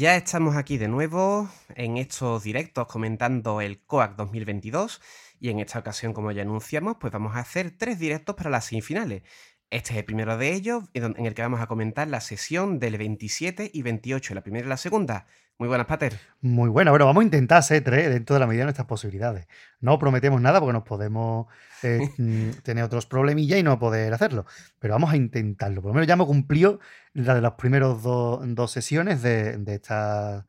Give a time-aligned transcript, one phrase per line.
[0.00, 4.98] Ya estamos aquí de nuevo en estos directos comentando el COAC 2022
[5.38, 8.64] y en esta ocasión, como ya anunciamos, pues vamos a hacer tres directos para las
[8.64, 9.24] semifinales.
[9.68, 12.96] Este es el primero de ellos, en el que vamos a comentar la sesión del
[12.96, 15.26] 27 y 28, la primera y la segunda.
[15.60, 16.18] Muy buenas, Pater.
[16.40, 16.90] Muy buenas.
[16.90, 19.46] Bueno, vamos a intentar hacer tres dentro de la medida de nuestras posibilidades.
[19.80, 21.48] No prometemos nada porque nos podemos
[21.82, 24.46] eh, mm, tener otros problemillas y no poder hacerlo.
[24.78, 25.82] Pero vamos a intentarlo.
[25.82, 26.80] Por lo menos ya hemos cumplido
[27.12, 30.46] la de las primeras dos sesiones de, esta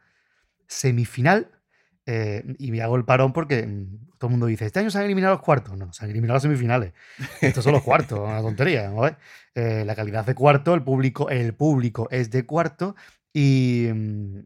[0.68, 1.52] semifinal.
[2.06, 5.00] Eh, y me hago el parón porque mm, todo el mundo dice, este año se
[5.00, 5.78] han eliminado los cuartos.
[5.78, 6.94] No, se han eliminado las semifinales.
[7.42, 8.90] Estos son los cuartos, una tontería.
[9.56, 12.96] Eh, la calidad de cuarto, el público, el público es de cuarto
[13.34, 14.40] y, mm,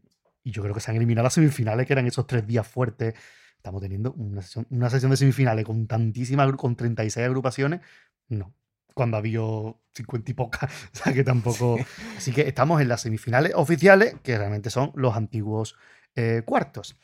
[0.46, 3.14] y yo creo que se han eliminado las semifinales, que eran esos tres días fuertes.
[3.56, 7.80] Estamos teniendo una sesión, de semifinales con tantísimas, con 36 agrupaciones.
[8.28, 8.54] No,
[8.94, 9.40] cuando había
[9.92, 10.70] 50 y pocas.
[10.94, 11.76] O sea que tampoco.
[12.16, 15.74] Así que estamos en las semifinales oficiales, que realmente son los antiguos
[16.14, 16.96] eh, cuartos.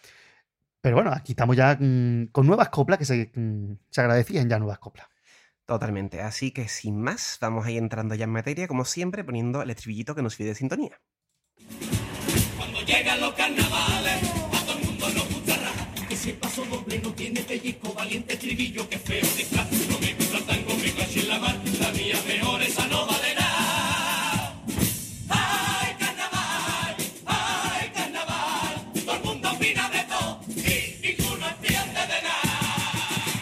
[0.81, 4.61] Pero bueno, aquí estamos ya mm, con nuevas coplas que se, mm, se agradecían ya
[4.61, 5.09] nuevas coplas.
[5.67, 6.21] Totalmente.
[6.21, 9.71] Así que sin más, vamos a ir entrando ya en materia, como siempre, poniendo el
[9.71, 11.01] estribillito que nos pide sintonía
[12.87, 15.57] llegan los carnavales, a todo el mundo nos gusta.
[16.09, 19.47] Que si paso doble no tiene pellizco, valiente estribillo, que feo de
[19.89, 23.35] No me gusta tango, me caché en la mar, la mía mejor, esa no vale
[23.35, 24.65] nada.
[25.29, 26.97] ¡Ay, carnaval!
[27.27, 28.93] ¡Ay, carnaval!
[29.05, 33.33] Todo el mundo opina de todo y ninguno entiende de nada.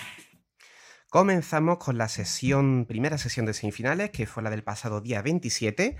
[1.08, 5.96] Comenzamos con la sesión, primera sesión de semifinales, que fue la del pasado día 27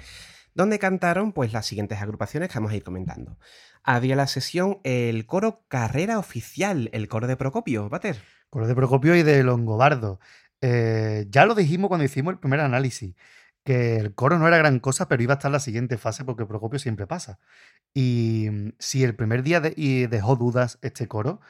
[0.54, 3.38] donde cantaron pues las siguientes agrupaciones que vamos a ir comentando.
[3.82, 8.22] Había la sesión el coro Carrera Oficial, el coro de Procopio, Bater.
[8.50, 10.20] Coro de Procopio y de Longobardo.
[10.60, 13.14] Eh, ya lo dijimos cuando hicimos el primer análisis,
[13.64, 16.46] que el coro no era gran cosa, pero iba a estar la siguiente fase porque
[16.46, 17.38] Procopio siempre pasa.
[17.94, 21.40] Y mm, si el primer día dejó dudas este coro,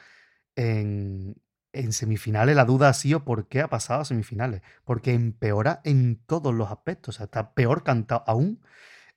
[0.55, 1.35] en,
[1.73, 4.61] en semifinales la duda ha sido por qué ha pasado a semifinales.
[4.85, 7.15] Porque empeora en todos los aspectos.
[7.15, 8.61] O sea, está peor cantado aún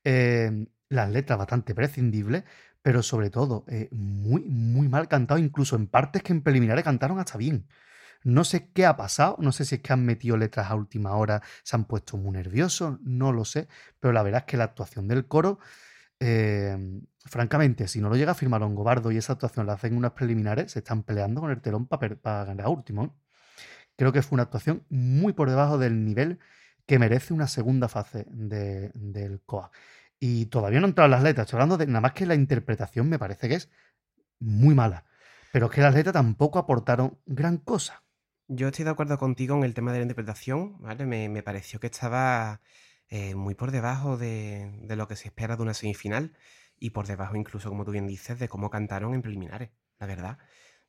[0.05, 2.45] Em, las letras bastante prescindibles,
[2.83, 7.19] pero sobre todo eh, muy, muy mal cantado, incluso en partes que en preliminares cantaron
[7.19, 7.67] hasta bien.
[8.25, 11.17] No sé qué ha pasado, no sé si es que han metido letras a última
[11.17, 13.69] hora, se han puesto muy nerviosos, no lo sé,
[14.01, 15.59] pero la verdad es que la actuación del coro,
[16.21, 20.13] em, francamente, si no lo llega a firmar Longobardo y esa actuación la hacen unas
[20.13, 23.17] preliminares, se están peleando con el telón para ganar a último.
[23.97, 26.41] Creo que fue una actuación muy por debajo del nivel
[26.87, 29.71] que merece una segunda fase del COA.
[30.19, 32.35] Y todavía no he entrado en las letras, estoy hablando de nada más que la
[32.35, 33.71] interpretación me parece que es
[34.39, 35.05] muy mala.
[35.53, 38.03] Pero es que las letras tampoco aportaron gran cosa.
[38.49, 41.07] Yo estoy de acuerdo contigo en el tema de la interpretación, ¿vale?
[41.07, 42.61] Me, pareció que estaba
[43.09, 46.37] eh, muy por debajo de, de, lo que se espera de una semifinal
[46.79, 50.39] y por debajo incluso, como tú bien dices, de cómo cantaron en preliminares, la verdad.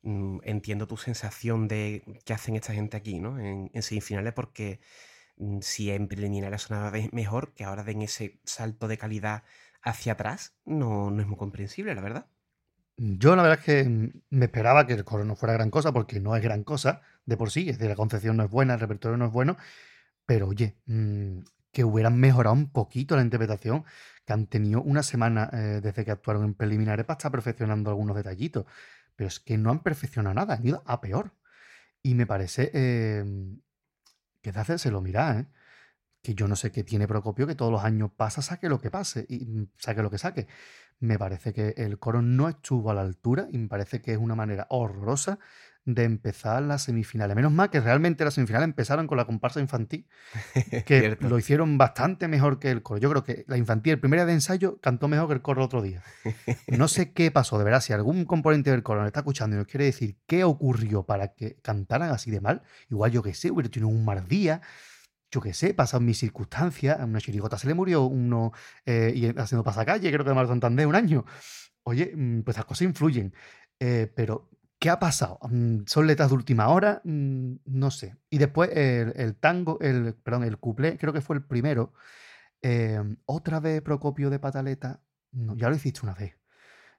[0.06, 3.40] Mm, entiendo tu sensación de qué hacen esta gente aquí, ¿no?
[3.40, 4.80] En, semifinales porque
[5.62, 9.44] si en preliminares sonaba mejor, que ahora den ese salto de calidad
[9.82, 12.28] hacia atrás, no, no es muy comprensible, la verdad.
[12.98, 15.92] Yo la verdad es que mm, me esperaba que el coro no fuera gran cosa,
[15.92, 18.76] porque no es gran cosa de por sí, es decir, la concepción no es buena,
[18.76, 19.58] el repertorio no es bueno,
[20.26, 21.40] pero oye, mm,
[21.72, 23.84] que hubieran mejorado un poquito la interpretación,
[24.26, 28.16] que han tenido una semana eh, desde que actuaron en preliminares para estar perfeccionando algunos
[28.16, 28.66] detallitos,
[29.16, 31.34] pero es que no han perfeccionado nada, han ido a peor.
[32.02, 33.60] Y me parece em,
[34.46, 35.48] que de hacérselo mirar, ¿eh?
[36.22, 38.92] que yo no sé qué tiene Procopio, que todos los años pasa, saque lo que
[38.92, 40.48] pase y mm, saque lo que saque.
[41.00, 44.20] Me parece que el coro no estuvo a la altura y me parece que es
[44.20, 45.40] una manera horrorosa
[45.86, 47.36] de empezar las semifinales.
[47.36, 50.08] Menos mal que realmente las semifinales empezaron con la comparsa infantil,
[50.86, 53.00] que lo hicieron bastante mejor que el coro.
[53.00, 55.62] Yo creo que la infantil, el primer día de ensayo, cantó mejor que el coro
[55.62, 56.04] el otro día.
[56.68, 59.60] No sé qué pasó, de verdad, si algún componente del coro nos está escuchando y
[59.60, 63.52] nos quiere decir qué ocurrió para que cantaran así de mal, igual yo que sé,
[63.52, 64.62] hubiera tenido un mal día,
[65.30, 68.54] yo qué sé, pasaron mis circunstancias, a una chirigota se le murió uno
[68.86, 71.26] eh, y haciendo pasacalle, creo que de Mar Santander un año.
[71.84, 73.34] Oye, mm, pues las cosas influyen.
[73.80, 74.50] Eh, pero
[74.86, 75.40] ¿Qué ha pasado?
[75.50, 77.02] Mm, ¿Son letras de última hora?
[77.06, 78.18] Mm, no sé.
[78.30, 81.94] Y después el, tango, el, perdón, el cuplé, creo que fue el primero.
[82.62, 85.02] Em, otra vez Procopio de Pataleta.
[85.32, 86.36] Ya lo hiciste una vez.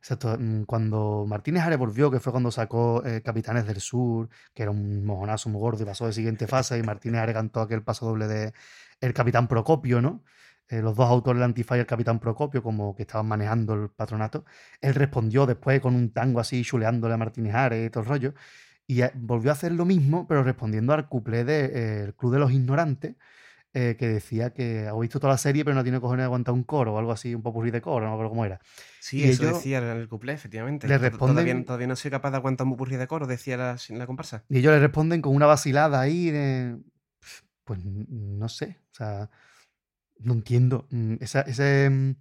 [0.00, 0.36] Exacto.
[0.36, 4.72] Mm, cuando Martínez Ares volvió, que fue cuando sacó eh, Capitanes del Sur, que era
[4.72, 8.06] un mojonazo muy gordo y pasó de siguiente fase, y Martínez Ares cantó aquel paso
[8.06, 8.52] doble de
[9.00, 10.24] El Capitán Procopio, ¿no?
[10.68, 13.88] Eh, los dos autores del Antify y el capitán Procopio, como que estaban manejando el
[13.90, 14.44] patronato,
[14.80, 18.34] él respondió después con un tango así, chuleándole a Martínez Ares y todo el rollo,
[18.88, 22.38] y volvió a hacer lo mismo, pero respondiendo al cuplé del de, eh, Club de
[22.40, 23.14] los Ignorantes,
[23.74, 26.54] eh, que decía que ha visto toda la serie, pero no tiene cojones de aguantar
[26.54, 28.58] un coro o algo así, un popurrí de coro, no me acuerdo cómo era.
[29.00, 30.88] Sí, Y eso ellos decía el cuplé, efectivamente.
[30.88, 33.76] le responden- Todavía, todavía no soy capaz de aguantar un popurrí de coro, decía la,
[33.90, 34.44] la comparsa.
[34.48, 36.78] Y ellos le responden con una vacilada ahí de.
[37.64, 38.78] Pues no sé.
[38.92, 39.30] O sea,
[40.20, 40.86] no entiendo.
[40.90, 42.12] Mm, Esa- ese mm,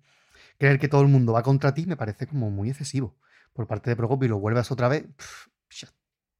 [0.59, 3.17] creer que todo el mundo va contra ti me parece como muy excesivo.
[3.53, 5.05] Por parte de Procopio y lo vuelvas otra vez.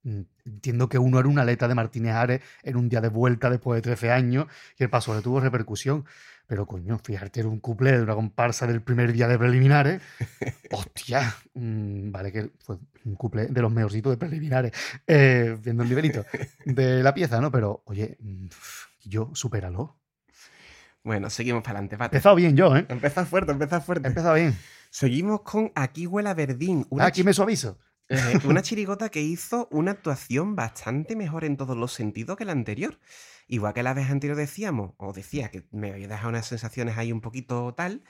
[0.04, 3.50] Mm, Entiendo que uno era una letra de Martínez Ares en un día de vuelta
[3.50, 4.46] después de 13 años
[4.78, 6.06] y el paso le tuvo repercusión.
[6.48, 10.02] Pero coño, fíjate, era un cuplé de una comparsa del primer día de preliminares.
[10.72, 14.72] Hostia, vale que fue un cuplé de los mejorcitos de preliminares,
[15.08, 16.26] eh, viendo el nivelito
[16.66, 17.52] de la pieza, ¿no?
[17.52, 18.18] Pero, oye,
[19.04, 19.98] yo, supéralo.
[21.06, 22.86] Bueno, seguimos para adelante, He empezado bien yo, ¿eh?
[22.90, 24.08] Empezar fuerte, empezar He fuerte.
[24.10, 24.58] empezado bien.
[24.90, 26.86] Seguimos con Aquí huele a Verdín.
[26.90, 27.78] Una, Aquí me suavizo.
[28.10, 32.52] eh, una chirigota que hizo una actuación bastante mejor en todos los sentidos que la
[32.54, 33.00] anterior.
[33.48, 37.12] Igual que la vez anterior decíamos, o decía que me había dejado unas sensaciones ahí
[37.12, 38.04] un poquito tal,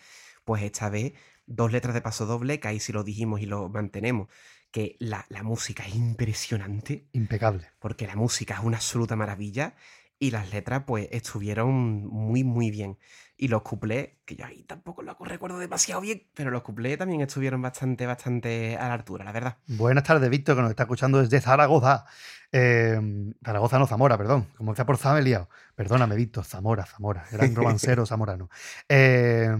[0.45, 1.11] pues esta vez
[1.45, 4.29] dos letras de paso doble, que ahí sí lo dijimos y lo mantenemos,
[4.71, 7.67] que la, la música es impresionante, Impecable.
[7.79, 9.75] porque la música es una absoluta maravilla
[10.19, 12.97] y las letras pues estuvieron muy muy bien.
[13.37, 17.19] Y los cuplés, que yo ahí tampoco los recuerdo demasiado bien, pero los cuplés también
[17.19, 19.57] estuvieron bastante, bastante a la altura, la verdad.
[19.67, 22.05] Buenas tardes, Víctor, que nos está escuchando desde Zaragoza.
[22.51, 22.97] Eh,
[23.43, 24.47] Zaragoza, no, Zamora, perdón.
[24.55, 25.49] Como decía por Zara, me he liado.
[25.75, 27.25] Perdóname, Víctor, Zamora, Zamora.
[27.29, 28.49] Gran romancero zamorano.
[28.87, 29.53] Eh,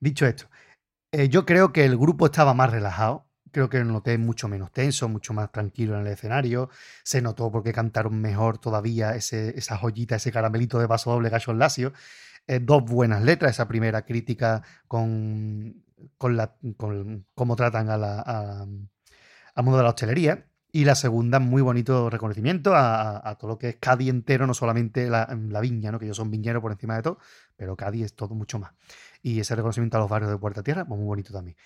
[0.00, 0.50] dicho esto,
[1.12, 3.27] eh, yo creo que el grupo estaba más relajado.
[3.52, 6.70] Creo que lo noté mucho menos tenso, mucho más tranquilo en el escenario.
[7.04, 11.52] Se notó porque cantaron mejor todavía ese, esa joyita, ese caramelito de paso doble Gallo
[11.54, 11.92] Lacio.
[12.46, 13.52] Eh, dos buenas letras.
[13.52, 15.84] Esa primera crítica con,
[16.16, 18.66] con, la, con cómo tratan a la, a-
[19.62, 20.44] mundo de la hostelería.
[20.70, 25.08] Y la segunda, muy bonito reconocimiento a, todo lo que es Cádiz entero, no solamente
[25.08, 25.98] la, la viña, ¿no?
[25.98, 27.18] que ellos son viñeros por encima de todo,
[27.56, 28.72] pero Cádiz es todo mucho más.
[29.22, 31.56] Y ese reconocimiento a los barrios de Puerta Tierra, pues muy bonito también.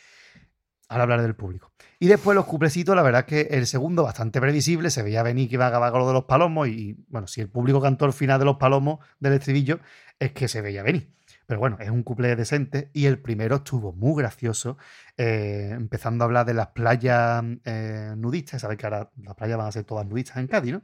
[0.93, 1.73] Ahora hablar del público.
[1.99, 5.49] Y después los cuplecitos, la verdad es que el segundo bastante previsible, se veía venir
[5.49, 8.05] que iba a acabar con lo de los palomos y, bueno, si el público cantó
[8.05, 9.81] el final de los palomos del estribillo,
[10.19, 11.11] es que se veía venir.
[11.47, 14.77] Pero bueno, es un cuplé decente y el primero estuvo muy gracioso,
[15.17, 19.69] eh, empezando a hablar de las playas eh, nudistas, sabéis que ahora las playas van
[19.69, 20.83] a ser todas nudistas en Cádiz, ¿no?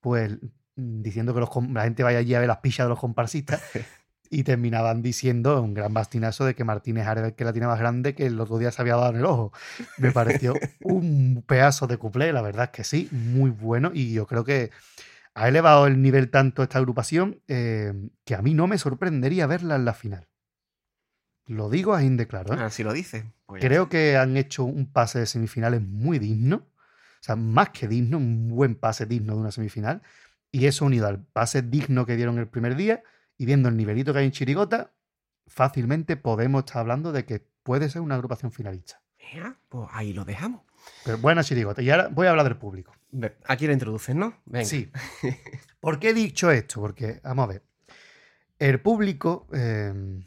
[0.00, 0.38] Pues
[0.76, 1.40] mm, diciendo que
[1.74, 3.60] la gente vaya allí a ver las pillas de los comparsistas
[4.30, 8.14] y terminaban diciendo un gran bastinazo de que Martínez el que la tiene más grande
[8.14, 9.52] que el otro día se había dado en el ojo.
[9.98, 14.26] Me pareció un pedazo de cuplé, la verdad es que sí, muy bueno y yo
[14.26, 14.70] creo que
[15.34, 17.92] ha elevado el nivel tanto esta agrupación eh,
[18.24, 20.28] que a mí no me sorprendería verla en la final.
[21.46, 22.54] Lo digo a de claro.
[22.54, 22.62] ¿eh?
[22.62, 23.32] Así lo dice.
[23.46, 26.68] Pues Creo que han hecho un pase de semifinales muy digno.
[26.76, 30.02] O sea, más que digno, un buen pase digno de una semifinal.
[30.52, 33.02] Y eso unido al pase digno que dieron el primer día
[33.40, 34.92] y viendo el nivelito que hay en Chirigota,
[35.46, 39.00] fácilmente podemos estar hablando de que puede ser una agrupación finalista.
[39.18, 40.60] Venga, pues ahí lo dejamos.
[41.06, 41.80] Pero buena Chirigota.
[41.80, 42.92] Y ahora voy a hablar del público.
[43.46, 44.34] Aquí lo introduces, ¿no?
[44.44, 44.66] Venga.
[44.66, 44.92] Sí.
[45.80, 46.82] ¿Por qué he dicho esto?
[46.82, 47.64] Porque, vamos a ver,
[48.58, 50.20] el público eh,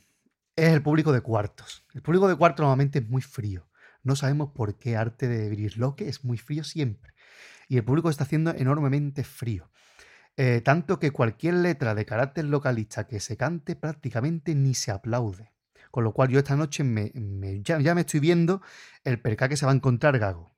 [0.55, 1.86] es el público de cuartos.
[1.93, 3.70] El público de cuartos normalmente es muy frío.
[4.01, 7.13] No sabemos por qué arte de Brisloque es muy frío siempre.
[7.67, 9.70] Y el público está haciendo enormemente frío.
[10.36, 15.52] Eh, tanto que cualquier letra de carácter localista que se cante prácticamente ni se aplaude.
[15.92, 18.62] Con lo cual yo esta noche me, me- ya, ya me estoy viendo
[19.04, 20.56] el perca que se va a encontrar Gago.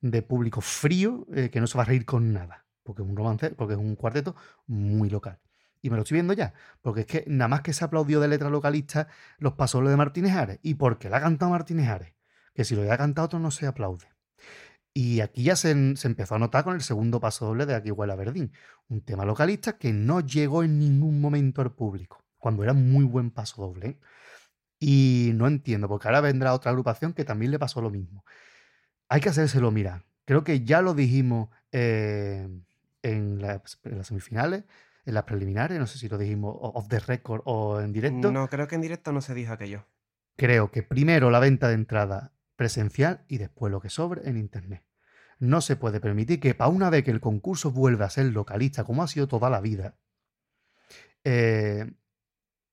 [0.00, 2.66] De público frío eh, que no se va a reír con nada.
[2.84, 4.36] Porque es un romance, porque es un cuarteto
[4.66, 5.40] muy local.
[5.82, 6.54] Y me lo estoy viendo ya.
[6.82, 9.08] Porque es que nada más que se aplaudió de letra localista
[9.38, 10.58] los pasos de Martínez Ares.
[10.62, 12.14] Y porque la ha cantado Martínez Ares.
[12.54, 14.06] Que si lo hubiera cantado otro no se aplaude.
[14.96, 17.90] Y aquí ya se, se empezó a notar con el segundo paso doble de Aquí
[17.90, 18.52] huele a Verdín.
[18.88, 22.24] Un tema localista que no llegó en ningún momento al público.
[22.38, 23.88] Cuando era muy buen paso doble.
[23.88, 23.98] ¿eh?
[24.78, 28.24] Y no entiendo, porque ahora vendrá otra agrupación que también le pasó lo mismo.
[29.08, 30.04] Hay que hacérselo mirar.
[30.26, 32.48] Creo que ya lo dijimos eh,
[33.02, 34.64] en, las, en las semifinales,
[35.06, 38.30] en las preliminares, no sé si lo dijimos off the record o en directo.
[38.30, 39.86] No, creo que en directo no se dijo aquello.
[40.36, 44.84] Creo que primero la venta de entrada presencial y después lo que sobre en internet.
[45.38, 48.84] No se puede permitir que para una vez que el concurso vuelva a ser localista,
[48.84, 49.98] como ha sido toda la vida,
[51.24, 51.90] eh,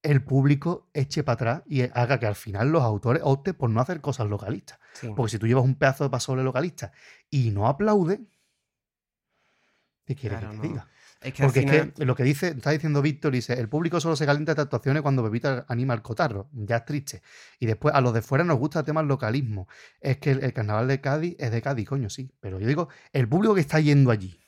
[0.03, 3.81] el público eche para atrás y haga que al final los autores opten por no
[3.81, 4.79] hacer cosas localistas.
[4.93, 5.11] Sí.
[5.15, 6.91] Porque si tú llevas un pedazo de pasoble localista
[7.29, 8.21] y no aplaude,
[10.05, 10.73] ¿qué quieres Claro, que te no.
[10.73, 10.87] diga?
[11.21, 11.75] Es que Porque final...
[11.75, 14.61] es que lo que dice, está diciendo Víctor, dice, el público solo se calienta de
[14.63, 16.49] actuaciones cuando Pepita anima el cotarro.
[16.51, 17.21] Ya es triste.
[17.59, 19.67] Y después, a los de fuera nos gusta el tema del localismo.
[19.99, 22.31] Es que el, el carnaval de Cádiz es de Cádiz, coño, sí.
[22.39, 24.39] Pero yo digo, el público que está yendo allí.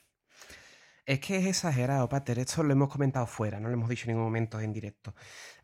[1.05, 2.39] Es que es exagerado, Pater.
[2.39, 5.13] Esto lo hemos comentado fuera, no lo hemos dicho en ningún momento en directo.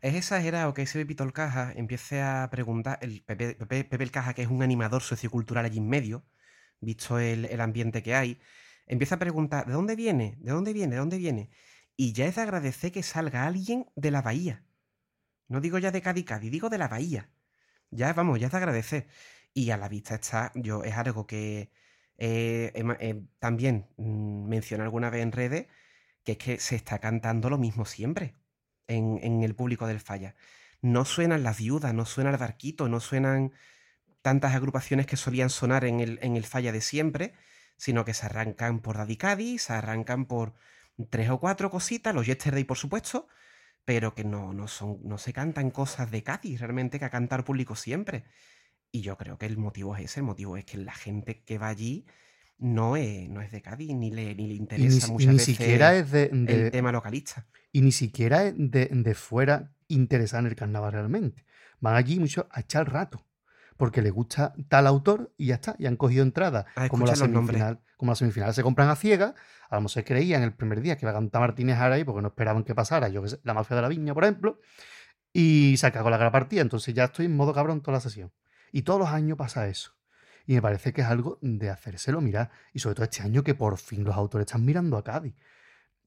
[0.02, 4.10] Es exagerado que ese Pepito el Caja empiece a preguntar, el Pepe, Pepe- Pepe el
[4.10, 6.26] Caja, que es un animador sociocultural allí en medio,
[6.78, 8.38] visto el, el ambiente que hay,
[8.90, 10.36] empieza a preguntar, ¿de dónde viene?
[10.40, 10.94] ¿De dónde viene?
[10.94, 11.48] ¿De dónde viene?
[11.96, 14.64] Y ya es de agradecer que salga alguien de la bahía.
[15.48, 17.30] No digo ya de Cádiz, Cádiz, digo de la bahía.
[17.90, 19.08] Ya, vamos, ya es de agradecer.
[19.54, 21.70] Y a la vista está, yo, es algo que
[22.18, 25.66] eh, eh, también mm, mencioné alguna vez en redes,
[26.24, 28.34] que es que se está cantando lo mismo siempre
[28.88, 30.34] en, en el público del Falla.
[30.82, 33.52] No suenan las viudas, no suena el barquito, no suenan
[34.22, 37.34] tantas agrupaciones que solían sonar en el, en el Falla de siempre,
[37.80, 40.52] sino que se arrancan por Daddy Cádiz, se arrancan por
[41.08, 43.26] tres o cuatro cositas, los Yesterday por supuesto,
[43.86, 47.40] pero que no, no, son, no se cantan cosas de Cádiz realmente que ha cantado
[47.40, 48.24] el público siempre.
[48.92, 51.56] Y yo creo que el motivo es ese, el motivo es que la gente que
[51.56, 52.04] va allí
[52.58, 55.56] no es, no es de Cádiz, ni le, ni ni, interesa y muchas ni veces
[55.56, 57.46] siquiera es de, el tema localista.
[57.72, 61.46] y ni siquiera es de, de fuera interesada en el carnaval realmente.
[61.80, 63.24] Van allí mucho a echar rato.
[63.80, 65.74] Porque les gusta tal autor y ya está.
[65.78, 66.66] Y han cogido entradas.
[66.76, 69.32] A Como la, semifinal, como la semifinal se compran a ciegas.
[69.70, 72.20] A lo mejor se creían el primer día que iba a cantar Martínez Aray porque
[72.20, 74.60] no esperaban que pasara, yo que sé, la mafia de la viña, por ejemplo.
[75.32, 76.60] Y se acabó la gran partida.
[76.60, 78.30] Entonces ya estoy en modo cabrón toda la sesión.
[78.70, 79.92] Y todos los años pasa eso.
[80.46, 82.50] Y me parece que es algo de hacérselo mirar.
[82.74, 85.34] Y sobre todo este año que por fin los autores están mirando a Cádiz.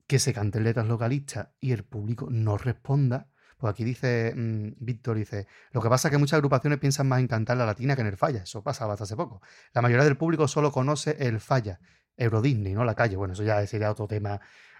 [0.06, 3.30] Que se canten letras localistas y el público no responda.
[3.64, 7.22] Pues aquí dice mm, Víctor, dice, lo que pasa es que muchas agrupaciones piensan más
[7.22, 8.44] en cantar la latina que en el falla.
[8.44, 9.42] Eso pasaba hasta hace poco.
[9.72, 11.80] La mayoría del público solo conoce el falla.
[12.18, 12.84] Euro Disney, ¿no?
[12.84, 13.16] La calle.
[13.16, 14.38] Bueno, eso ya sería otro tema.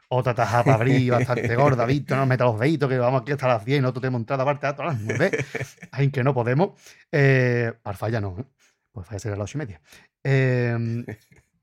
[0.10, 3.32] Otra taja para abrir bastante gorda, Víctor, no nos meta los deditos, que vamos aquí
[3.32, 5.46] hasta las 10 y nosotros tenemos entrada aparte a todas las 9.
[5.94, 6.72] Ay, que no podemos.
[7.10, 8.46] Eh, para falla no, ¿eh?
[8.92, 9.82] Pues falla sería a las 8 y media.
[10.26, 11.06] Eh,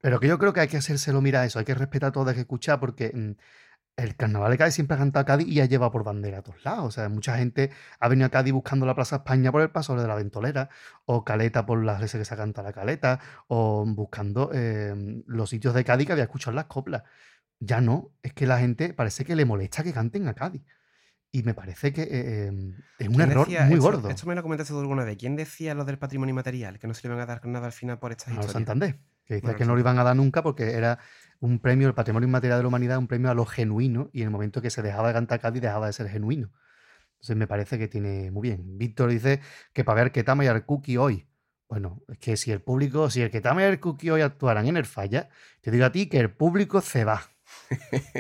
[0.01, 2.35] pero que yo creo que hay que hacérselo mirar eso, hay que respetar todo, hay
[2.35, 3.33] que escuchar, porque mm,
[3.97, 6.43] el carnaval de Cádiz siempre ha cantado a Cádiz y ha llevado por bandera a
[6.43, 6.87] todos lados.
[6.87, 9.95] O sea, mucha gente ha venido a Cádiz buscando la Plaza España por el paso
[9.95, 10.71] de la Ventolera,
[11.05, 14.95] o Caleta por las veces que se canta la Caleta, o buscando eh,
[15.27, 17.03] los sitios de Cádiz que había escuchado las coplas.
[17.59, 20.63] Ya no, es que la gente parece que le molesta que canten a Cádiz.
[21.33, 24.09] Y me parece que eh, eh, es un ¿Quién error decía muy esto- gordo.
[24.09, 25.17] Esto me lo comentaste tú alguna vez.
[25.17, 26.79] ¿Quién decía lo del patrimonio inmaterial?
[26.79, 28.67] Que no se le van a dar nada al final por estas Manuel historias.
[28.67, 28.99] Santander,
[29.37, 30.99] que Manuel que no lo iban a dar nunca porque era
[31.41, 34.27] un premio, el patrimonio inmaterial de la humanidad, un premio a lo genuino, y en
[34.27, 36.53] el momento que se dejaba de cantar Cádiz dejaba de ser genuino.
[37.15, 38.79] Entonces me parece que tiene muy bien.
[38.79, 39.41] Víctor dice
[39.73, 41.27] que para ver Ketama y Arkuki hoy.
[41.69, 44.87] Bueno, es que si el público, si el Ketama y Arkuki hoy actuaran en el
[44.87, 45.29] falla,
[45.61, 47.23] te digo a ti que el público se va.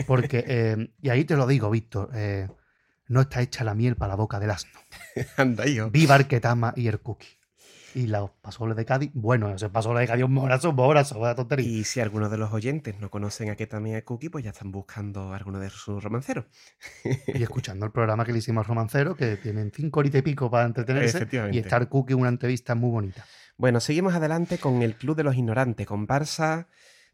[0.06, 2.48] Porque, eh, y ahí te lo digo, Víctor, eh,
[3.08, 4.78] no está hecha la miel para la boca del asno.
[5.36, 5.90] Anda, hijo.
[5.90, 7.39] Viva Arquetama y el Cookie.
[7.94, 11.34] Y los pasoles de Cádiz, bueno, ese pasoles de Cádiz, un morazo, un morazo, vaya
[11.34, 11.66] tontería.
[11.66, 14.50] Y si algunos de los oyentes no conocen a qué también es Cookie, pues ya
[14.50, 16.46] están buscando alguno de sus romanceros.
[17.34, 20.50] Y escuchando el programa que le hicimos al romancero, que tienen cinco horitas y pico
[20.50, 21.18] para entretenerse.
[21.18, 21.56] Efectivamente.
[21.56, 23.26] Y estar Cookie, una entrevista muy bonita.
[23.56, 26.68] Bueno, seguimos adelante con el Club de los Ignorantes, comparsa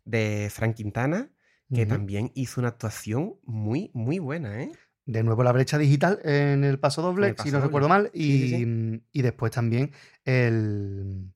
[0.05, 1.31] de Frank Quintana,
[1.75, 4.71] que también hizo una actuación muy, muy buena, ¿eh?
[5.07, 7.69] De nuevo la brecha digital en el paso doble, el paso si no doble.
[7.69, 8.11] recuerdo mal.
[8.13, 9.93] Y, Sí, sí, y después también
[10.25, 11.33] el,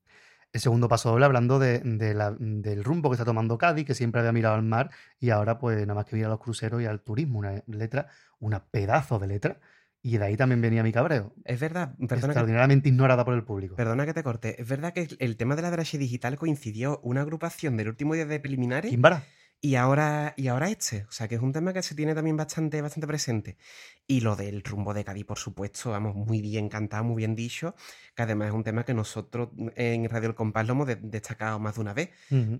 [0.52, 3.94] el segundo paso doble hablando de, de la- del rumbo que está tomando Cádiz, que
[3.94, 6.82] siempre había mirado al mar y ahora pues nada más que mira a los cruceros
[6.82, 7.38] y al turismo.
[7.38, 8.08] Una letra,
[8.38, 9.60] una pedazo de letra.
[10.02, 11.34] Y de ahí también venía mi cabreo.
[11.44, 13.76] Es verdad, que, extraordinariamente ignorada por el público.
[13.76, 17.20] perdona que te corte, es verdad que el tema de la brecha digital coincidió una
[17.20, 19.22] agrupación del último día de preliminares Kimbara.
[19.62, 21.04] Y ahora, y ahora este.
[21.08, 23.58] O sea, que es un tema que se tiene también bastante, bastante presente.
[24.06, 27.74] Y lo del rumbo de Cádiz, por supuesto, vamos, muy bien cantado, muy bien dicho,
[28.16, 31.58] que además es un tema que nosotros en Radio El Compás lo hemos de- destacado
[31.58, 32.10] más de una vez,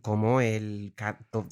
[0.02, 0.94] como el,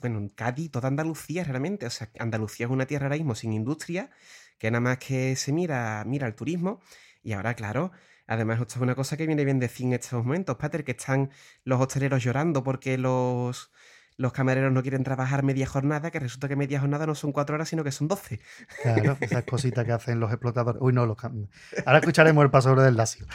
[0.02, 1.86] bueno, Cádiz, toda Andalucía realmente.
[1.86, 4.10] O sea, Andalucía es una tierra ahora mismo sin industria,
[4.58, 6.80] que nada más que se mira, mira el turismo.
[7.22, 7.90] Y ahora, claro,
[8.26, 11.30] además esto es una cosa que viene bien decir en estos momentos, Pater, que están
[11.64, 13.70] los hosteleros llorando porque los,
[14.18, 17.54] los camareros no quieren trabajar media jornada, que resulta que media jornada no son cuatro
[17.54, 18.40] horas, sino que son doce.
[18.82, 20.82] Claro, esas cositas que hacen los explotadores.
[20.82, 21.48] Uy, no, los cam-
[21.86, 23.26] Ahora escucharemos el paso doble del Lazio.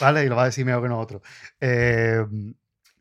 [0.00, 0.24] ¿Vale?
[0.24, 1.22] Y lo va a decir mejor que nosotros.
[1.60, 2.24] Eh,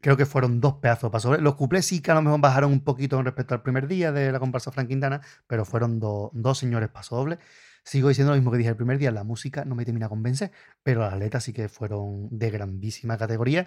[0.01, 1.37] creo que fueron dos pedazos de paso.
[1.37, 4.11] Los cuplés sí que a lo mejor bajaron un poquito con respecto al primer día
[4.11, 7.37] de la comparsa Frank Quintana, pero fueron do- dos señores paso doble.
[7.83, 10.09] Sigo diciendo lo mismo que dije el primer día, la música no me termina de
[10.09, 10.51] convencer,
[10.83, 13.65] pero las letras sí que fueron de grandísima categoría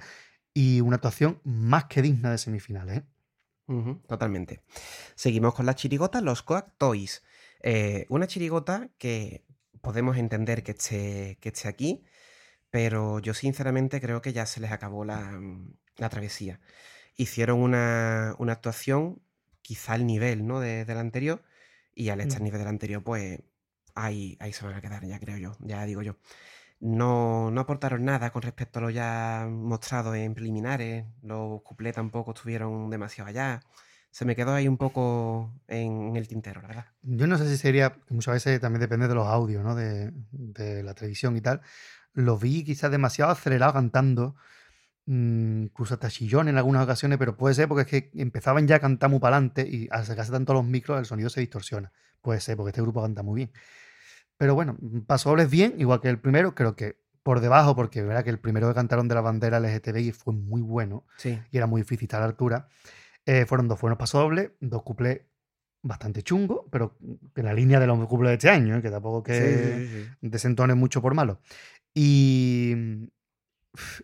[0.53, 2.99] y una actuación más que digna de semifinales.
[2.99, 3.03] ¿eh?
[4.09, 4.63] Totalmente.
[5.15, 7.23] Seguimos con las chirigotas, los Coac Toys.
[7.63, 9.45] Eh, una chirigota que
[9.81, 12.05] podemos entender que esté, que esté aquí,
[12.71, 15.41] pero yo sinceramente creo que ya se les acabó la,
[15.97, 16.61] la travesía.
[17.17, 19.23] Hicieron una, una actuación,
[19.63, 20.61] quizá al nivel ¿no?
[20.61, 21.45] de, de la anterior,
[21.95, 22.45] Y al estar Mm.
[22.45, 23.41] nivel del anterior, pues
[23.95, 26.17] ahí, ahí se van a quedar, ya creo yo, ya digo yo.
[26.81, 31.05] No, no aportaron nada con respecto a lo ya mostrado en preliminares.
[31.23, 33.61] Los cuplés tampoco estuvieron demasiado allá.
[34.11, 36.87] Se me quedó ahí un poco en el tintero, la verdad.
[37.03, 39.75] Yo no sé si sería, muchas veces también depende de los audios, ¿no?
[39.75, 41.61] De, de la televisión y tal.
[42.15, 44.37] Los vi quizás demasiado acelerados cantando,
[45.05, 48.77] mm, incluso hasta chillón en algunas ocasiones, pero puede ser porque es que empezaban ya
[48.77, 51.93] a cantar muy para adelante y al sacarse tanto los micros el sonido se distorsiona.
[52.23, 53.53] Puede ser porque este grupo canta muy bien.
[54.41, 58.31] Pero bueno, pasobles bien, igual que el primero, creo que por debajo, porque verá que
[58.31, 61.39] el primero que cantaron de la bandera LGTBI fue muy bueno Sí.
[61.51, 62.67] y era muy difícil estar a la altura.
[63.27, 65.21] Eh, fueron dos buenos pasobles, dos cuplés
[65.83, 66.97] bastante chungos, pero
[67.37, 68.81] en la línea de los cuplés de este año, ¿eh?
[68.81, 71.41] que tampoco que Sí, mucho por malo.
[71.93, 72.75] Y,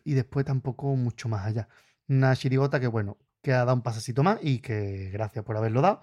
[0.05, 1.67] y después tampoco mucho más allá.
[2.09, 5.81] Una chirigota que, bueno, que ha dado un pasecito más y que gracias por haberlo
[5.81, 6.03] dado.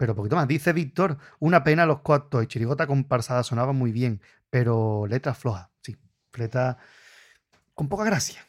[0.00, 0.48] Pero poquito más.
[0.48, 5.68] Dice Víctor, una pena los coactos y chirigota comparsada sonaba muy bien, pero letras flojas.
[5.82, 5.94] Sí,
[6.38, 6.78] letra
[7.74, 8.40] con poca gracia.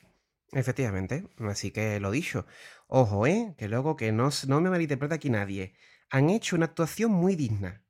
[0.53, 2.45] Efectivamente, así que lo dicho.
[2.87, 3.53] Ojo, ¿eh?
[3.57, 5.73] Que luego que no, no me malinterpreta aquí nadie.
[6.09, 7.83] Han hecho una actuación muy digna.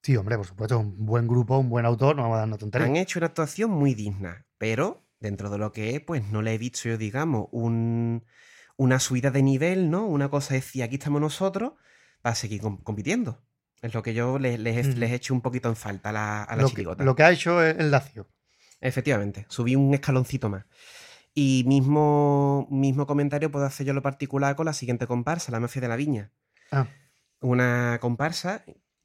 [0.00, 2.46] Sí, hombre, por supuesto, es un buen grupo, un buen autor, no vamos a dar
[2.46, 2.86] una tontería.
[2.86, 6.54] Han hecho una actuación muy digna, pero dentro de lo que es, pues no le
[6.54, 8.24] he visto yo, digamos, un,
[8.76, 10.06] una subida de nivel, ¿no?
[10.06, 11.72] Una cosa es decir, aquí estamos nosotros
[12.22, 13.42] para seguir com- compitiendo.
[13.80, 16.62] Es lo que yo les, les, hecho un poquito en falta a la, a la
[16.62, 17.04] lo, que, chirigota.
[17.04, 18.28] lo que ha hecho es el Lacio.
[18.80, 20.64] Efectivamente, subí un escaloncito más.
[21.34, 25.80] Y mismo, mismo comentario puedo hacer yo lo particular con la siguiente comparsa, la Mafia
[25.82, 26.32] de la Viña.
[26.72, 26.88] Ah,
[27.40, 28.64] Una comparsa,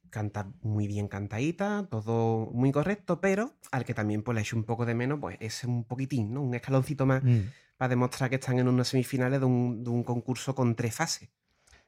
[0.10, 4.64] canta muy bien cantadita, todo muy correcto, pero al que también pues, le echo un
[4.64, 6.42] poco de menos, pues es un poquitín, ¿no?
[6.42, 7.42] Un escaloncito más mm.
[7.78, 11.30] para demostrar que están en unas semifinales de un, de un concurso con tres fases.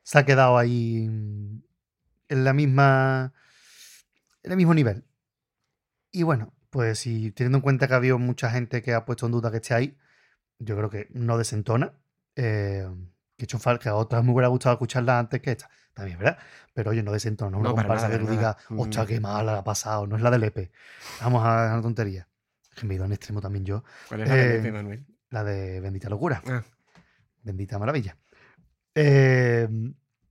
[0.06, 1.64] Se ha quedado ahí en
[2.30, 3.34] la misma
[4.44, 5.04] en el mismo nivel.
[6.12, 9.26] Y bueno, pues si teniendo en cuenta que ha habido mucha gente que ha puesto
[9.26, 9.98] en duda que esté ahí,
[10.60, 11.94] yo creo que no desentona.
[12.36, 12.88] Eh,
[13.36, 15.70] que he hecho que a otras me hubiera gustado escucharla antes que esta.
[15.96, 16.38] También, ¿verdad?
[16.74, 19.08] Pero oye, no desentona, una No, para comparsa nada, que tú digas, hostia, Mm.
[19.08, 20.72] qué mala la ha pasado, no es la del EP.
[21.22, 22.28] Vamos a la tontería.
[22.76, 23.84] Que me he ido en extremo también yo.
[24.08, 25.06] ¿Cuál es la de Pepe Manuel?
[25.32, 26.44] La de Bendita Locura.
[26.46, 26.64] Ah,
[27.44, 28.18] Bendita maravilla.
[28.96, 29.68] Eh,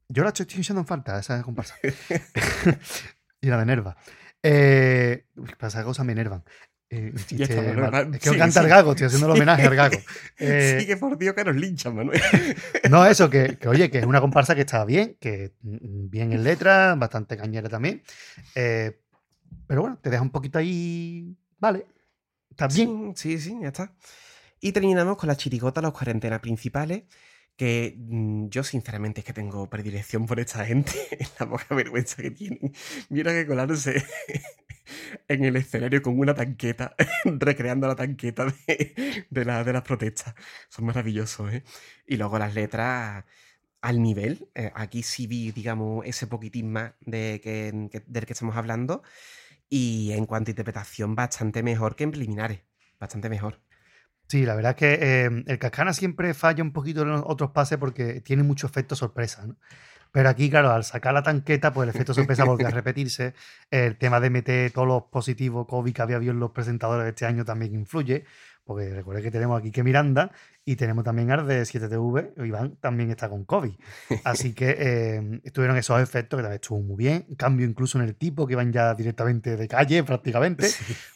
[0.09, 1.77] yo la estoy echando en falta, esa comparsa.
[3.41, 3.97] y la de Nerva.
[4.43, 5.27] Eh,
[5.59, 6.45] pasa cosas me enervan.
[6.91, 8.77] Eh, chiste está, Manuel, es que sigue, canta el sigue.
[8.77, 9.97] gago, estoy haciendo el homenaje al gago.
[10.39, 12.21] Eh, sí, que por Dios que nos linchan, Manuel.
[12.91, 16.33] no, eso, que, que, oye, que es una comparsa que está bien, que mm, bien
[16.33, 18.03] en letra, bastante cañera también.
[18.55, 19.01] Eh,
[19.67, 21.37] pero bueno, te deja un poquito ahí.
[21.59, 21.87] Vale.
[22.51, 23.15] Está bien.
[23.17, 23.93] Sí, sí, sí, ya está.
[24.61, 27.05] Y terminamos con la chirigota, las cuarentenas principales,
[27.57, 30.93] que mm, yo sinceramente es que tengo predilección por esta gente,
[31.41, 32.73] la poca vergüenza que tienen.
[33.11, 34.05] Mira que colarse
[35.29, 38.47] en el escenario con una tanqueta, recreando la tanqueta
[39.31, 40.35] de, la- de las protestas.
[40.69, 41.65] Son maravillosos, ¿eh?
[42.07, 43.25] Y luego las letras
[43.83, 44.49] al nivel.
[44.55, 49.03] eh, aquí sí vi, digamos, ese poquitín más de que, que- del que estamos hablando.
[49.71, 52.63] Y en cuanto a interpretación, bastante mejor que en preliminares.
[53.01, 53.61] Bastante mejor.
[54.27, 57.51] Sí, la verdad es que eh, el Cascana siempre falla un poquito en los otros
[57.51, 59.57] pases porque tiene mucho efecto sorpresa, ¿no?
[60.15, 63.35] Pero aquí, claro, al sacar la tanqueta, pues el efecto sorpresa vuelve a repetirse.
[63.69, 67.11] El tema de meter todos los positivos COVID que había habido en los presentadores de
[67.11, 68.25] este año también influye.
[68.63, 70.31] Porque recuerde que tenemos aquí que Miranda
[70.65, 72.47] y tenemos también al de 7TV.
[72.47, 73.75] Iván también está con COVID.
[74.23, 77.27] Así que eh, estuvieron esos efectos que también estuvo muy bien.
[77.37, 80.69] Cambio incluso en el tipo, que iban ya directamente de calle prácticamente.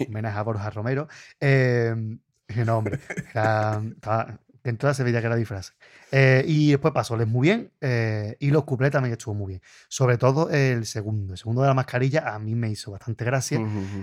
[0.09, 1.07] Homenaje a Borja Romero.
[1.41, 1.95] Eh,
[2.65, 2.99] no, hombre.
[3.35, 5.73] Era, estaba- en toda se veía que era disfraz.
[6.11, 7.73] Eh, y después pasó les muy bien.
[7.81, 9.63] eh, y los cuplés también estuvo muy bien.
[9.89, 11.33] Sobre todo el segundo.
[11.35, 13.61] El segundo de la mascarilla a mí me hizo bastante gracia.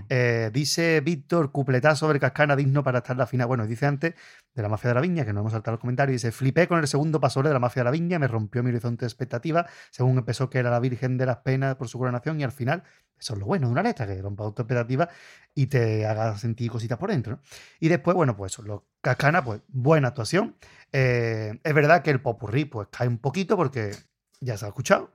[0.10, 3.48] Eh, dice Víctor, cupletazo sobre Cascana, digno para estar en la final.
[3.48, 4.14] Bueno, dice antes
[4.54, 6.80] de la Mafia de la Viña, que no hemos saltado los comentarios, dice, flipé con
[6.80, 9.68] el segundo pasoble de la Mafia de la Viña, me rompió mi horizonte de expectativa,
[9.92, 12.84] según empezó que era la Virgen de las Penas por su coronación, y al final,
[13.20, 15.10] eso es lo bueno de una letra, que rompa tu expectativa
[15.54, 17.34] y te haga sentir cositas por dentro.
[17.34, 17.42] ¿no?
[17.82, 20.56] Y después, bueno, pues los Cascana, pues buena actuación.
[20.98, 23.92] Eh, es verdad que el popurrí, pues cae un poquito porque
[24.40, 25.14] ya se ha escuchado.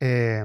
[0.00, 0.42] Eh,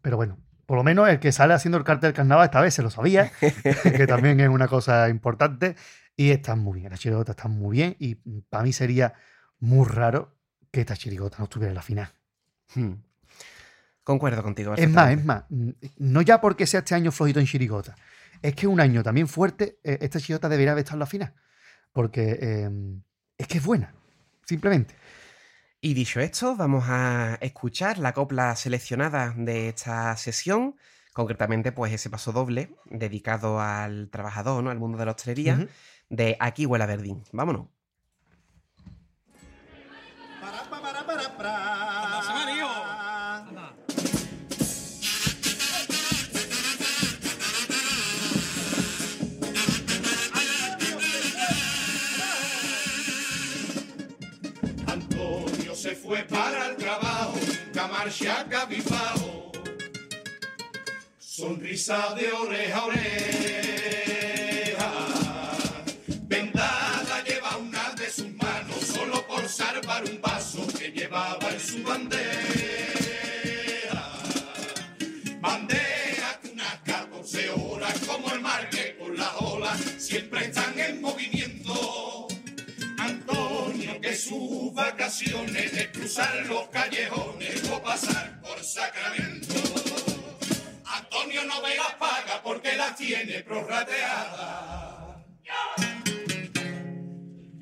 [0.00, 2.82] pero bueno, por lo menos el que sale haciendo el cartel carnaval esta vez se
[2.84, 3.32] lo sabía,
[3.82, 5.74] que también es una cosa importante.
[6.14, 7.96] Y están muy bien, las chirigotas están muy bien.
[7.98, 8.14] Y
[8.48, 9.14] para mí sería
[9.58, 10.38] muy raro
[10.70, 12.08] que esta chirigota no estuviera en la final.
[12.76, 12.92] Hmm.
[14.04, 14.74] Concuerdo contigo.
[14.74, 17.96] Es más, es más, mm, no ya porque sea este año flojito en chirigota,
[18.42, 21.34] es que un año también fuerte, eh, esta chirigota debería haber estado en la final.
[21.92, 22.70] Porque eh,
[23.38, 23.92] es que es buena,
[24.44, 24.94] simplemente.
[25.80, 30.76] Y dicho esto, vamos a escuchar la copla seleccionada de esta sesión,
[31.12, 34.70] concretamente pues ese paso doble dedicado al trabajador, ¿no?
[34.70, 35.66] al mundo de la hostelería,
[36.08, 37.24] de Aquí huele a Verdín.
[37.32, 37.66] Vámonos.
[40.40, 41.81] Para, pa, para, para, para.
[56.12, 57.40] Fue para el trabajo,
[57.72, 59.50] camarcha cabizbajo,
[61.18, 64.92] sonrisa de oreja a oreja.
[66.24, 71.82] Vendada lleva una de sus manos solo por salvar un vaso que llevaba en su
[71.82, 72.32] bandera.
[75.40, 81.00] Bandera que unas 14 horas como el mar que con las olas siempre están en
[81.00, 81.51] movimiento.
[84.28, 89.52] Sus vacaciones de cruzar los callejones o pasar por Sacramento.
[90.84, 95.16] Antonio no ve las paga porque las tiene prorrateadas.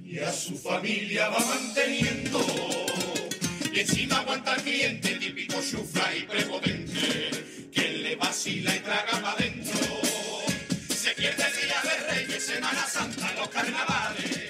[0.05, 2.45] Y a su familia va manteniendo.
[3.73, 7.71] Y encima aguanta al cliente típico chufla y prepotente.
[7.73, 9.81] Que le vacila y traga para adentro.
[10.95, 14.50] Se pierde el día de Reyes, Semana Santa, los carnavales.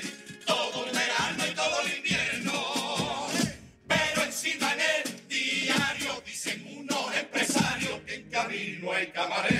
[9.20, 9.59] Camarero.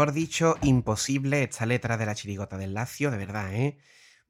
[0.00, 3.76] Mejor dicho, imposible esta letra de la chirigota del Lacio, de verdad, ¿eh?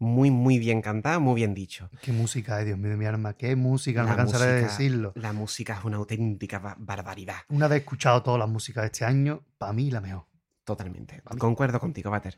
[0.00, 1.88] Muy, muy bien cantada, muy bien dicho.
[2.02, 3.34] Qué música, eh, Dios mío de mi alma.
[3.34, 5.12] Qué música, no me cansaré de música- decirlo.
[5.14, 7.36] La música es una auténtica ba- barbaridad.
[7.50, 10.26] Una vez escuchado todas las músicas de este año, para mí la mejor.
[10.64, 11.22] Totalmente.
[11.38, 12.36] Concuerdo contigo, Bater.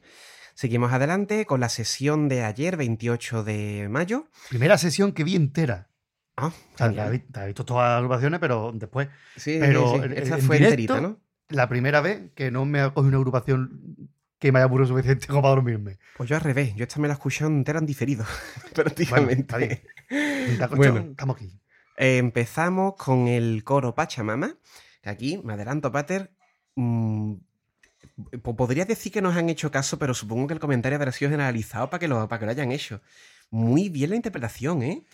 [0.53, 4.27] Seguimos adelante con la sesión de ayer, 28 de mayo.
[4.51, 5.89] Primera sesión que vi entera.
[6.37, 10.35] Ah, O sea, la he visto todas las agrupaciones, pero después, Sí, pero sí, Esta
[10.37, 11.19] en fue directo, enterita, ¿no?
[11.53, 15.27] La primera vez que no me ha cogido una agrupación que me haya aburrido suficiente
[15.29, 15.99] como para dormirme.
[16.17, 18.25] Pues yo al revés, yo esta me la escuché entera en diferido,
[19.11, 19.81] Bueno, está bien.
[20.09, 20.77] prácticamente.
[20.77, 20.99] Bueno.
[21.11, 21.59] Estamos aquí.
[21.97, 24.57] Eh, empezamos con el coro Pachamama.
[25.03, 26.33] que Aquí, me adelanto, Pater.
[26.75, 27.35] mm,
[28.43, 31.31] po- podría decir que nos han hecho caso, pero supongo que el comentario habrá sido
[31.31, 33.01] generalizado para que lo, para que lo hayan hecho.
[33.51, 35.05] Muy bien la interpretación, ¿eh?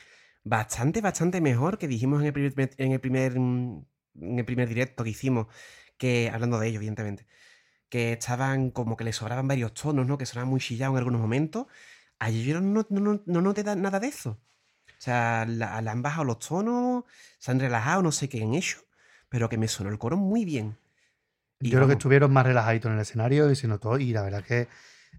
[0.44, 3.84] Bastante, bastante mejor que dijimos en el primer, en el primer, en
[4.38, 5.48] el primer directo que hicimos,
[5.98, 7.26] que, hablando de ello, evidentemente,
[7.88, 10.18] que estaban como que le sobraban varios tonos, ¿no?
[10.18, 11.66] Que sonaban muy chillados en algunos momentos.
[12.18, 14.30] Ayer yo no, no, no, no noté da- nada de eso.
[14.98, 17.04] O sea, la- le han bajado los tonos,
[17.38, 18.80] se han relajado, no sé qué han hecho,
[19.28, 20.78] pero que me sonó el coro muy bien.
[21.60, 24.22] Y Yo creo que estuvieron más relajaditos en el escenario y se notó, y la
[24.22, 24.68] verdad que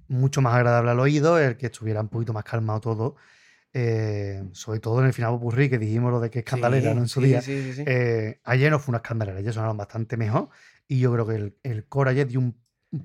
[0.09, 3.15] mucho más agradable al oído, el que estuviera un poquito más calmado todo,
[3.73, 7.01] eh, sobre todo en el final Popurrí, que dijimos lo de que escandalera, sí, ¿no?
[7.01, 7.41] En su sí, día.
[7.41, 7.83] sí, sí, sí.
[7.85, 10.49] Eh, ayer no fue una escandalera, ayer sonaron bastante mejor,
[10.87, 12.57] y yo creo que el, el coro ayer dio un,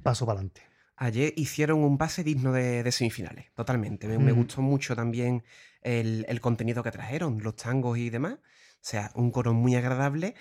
[0.02, 0.62] paso para adelante.
[0.96, 4.06] Ayer hicieron un pase digno de, de semifinales, totalmente.
[4.18, 5.42] Me, gustó mucho también
[5.82, 8.34] el, el contenido que trajeron, los tangos y demás.
[8.34, 10.34] O sea, un coro muy agradable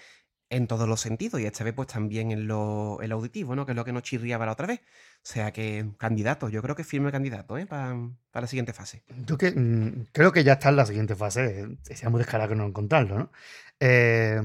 [0.55, 3.65] en todos los sentidos y esta vez pues también en lo, en lo auditivo, ¿no?
[3.65, 4.79] Que es lo que nos chirriaba la otra vez.
[4.81, 7.65] O sea que candidato, yo creo que firme candidato, ¿eh?
[7.65, 7.97] Para
[8.33, 9.03] la siguiente fase.
[9.25, 11.61] Yo que, mm, creo que ya está en la siguiente fase.
[11.61, 13.31] eh, Sería muy descarado que no encontrarlo, ¿no?
[13.79, 14.39] Eh,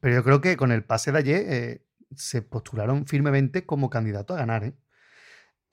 [0.00, 1.84] pero yo creo que con el pase de ayer eh,
[2.16, 4.64] se postularon firmemente como candidato a ganar.
[4.64, 4.74] ¿eh?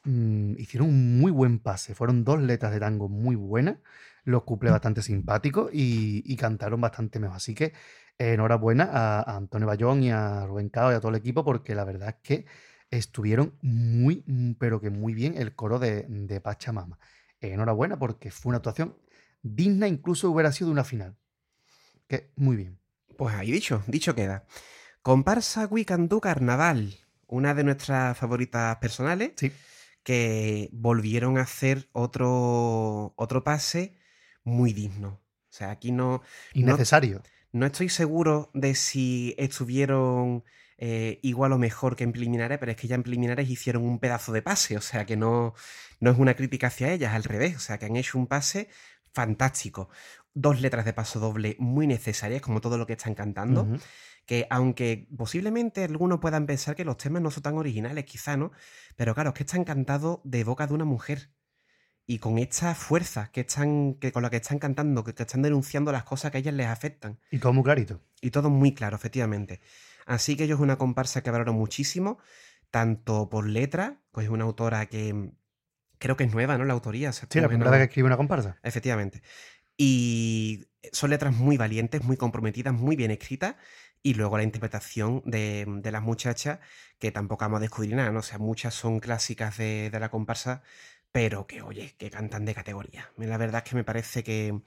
[0.03, 1.95] Mm, hicieron un muy buen pase.
[1.95, 3.77] Fueron dos letras de tango muy buenas,
[4.23, 7.37] los cuples bastante simpáticos y, y cantaron bastante mejor.
[7.37, 7.73] Así que
[8.17, 11.83] enhorabuena a, Antonio Bayón y a Rubén Cao y a todo el equipo porque la
[11.83, 12.45] verdad es que
[12.89, 16.99] estuvieron muy, mm, pero que muy bien el coro de, de Pachamama.
[17.41, 18.97] Enhorabuena porque fue una actuación
[19.41, 21.15] digna, incluso hubiera sido una final.
[22.07, 22.79] Que muy bien.
[23.17, 24.45] Pues ahí dicho, dicho queda.
[25.01, 26.95] Comparsa Wicandú Carnaval,
[27.27, 29.51] una de nuestras favoritas personales, Sí.
[30.03, 33.97] que volvieron a hacer otro, otro pase
[34.43, 35.09] muy digno.
[35.09, 36.21] O sea, aquí no,
[36.53, 37.17] Innecesario.
[37.17, 37.23] no
[37.65, 40.43] estoy seguro de si estuvieron
[40.77, 43.99] eh, igual o mejor que en preliminares, pero es que ya en preliminares hicieron un
[43.99, 45.55] pedazo de pase, o sea que no,
[45.99, 48.69] no es una crítica hacia ellas, al revés, o sea que han hecho un pase
[49.13, 49.89] fantástico.
[50.33, 53.67] Dos letras de paso doble muy necesarias, como todo lo que están cantando,
[54.27, 58.51] que aunque posiblemente algunos puedan pensar que los temas no son tan originales, quizá, ¿no?
[58.95, 61.31] Pero claro, es que están cantados de boca de una mujer.
[62.09, 65.41] Y con esta fuerza que están, que con la que están cantando, que, que están
[65.41, 67.19] denunciando las cosas que a ellas les afectan.
[67.29, 67.99] Y todo muy clarito.
[68.21, 69.59] Y todo muy claro, efectivamente.
[70.05, 72.17] Así que yo es una comparsa que valoro muchísimo,
[72.71, 75.31] tanto por letra, pues es una autora que mm,
[75.99, 76.63] creo que es nueva, ¿no?
[76.63, 77.11] La autoría.
[77.11, 78.57] Sí, la primera vez que escribe una comparsa.
[78.63, 79.21] Efectivamente.
[79.75, 83.55] Y son letras muy valientes, muy comprometidas, muy bien escritas.
[84.01, 86.59] Y luego la interpretación de, de las muchachas,
[86.99, 88.19] que tampoco vamos a descubrir nada, ¿no?
[88.19, 90.63] O sea, muchas son clásicas de, de la comparsa,
[91.11, 93.11] pero que, oye, que cantan de categoría.
[93.17, 94.61] La verdad es que me parece que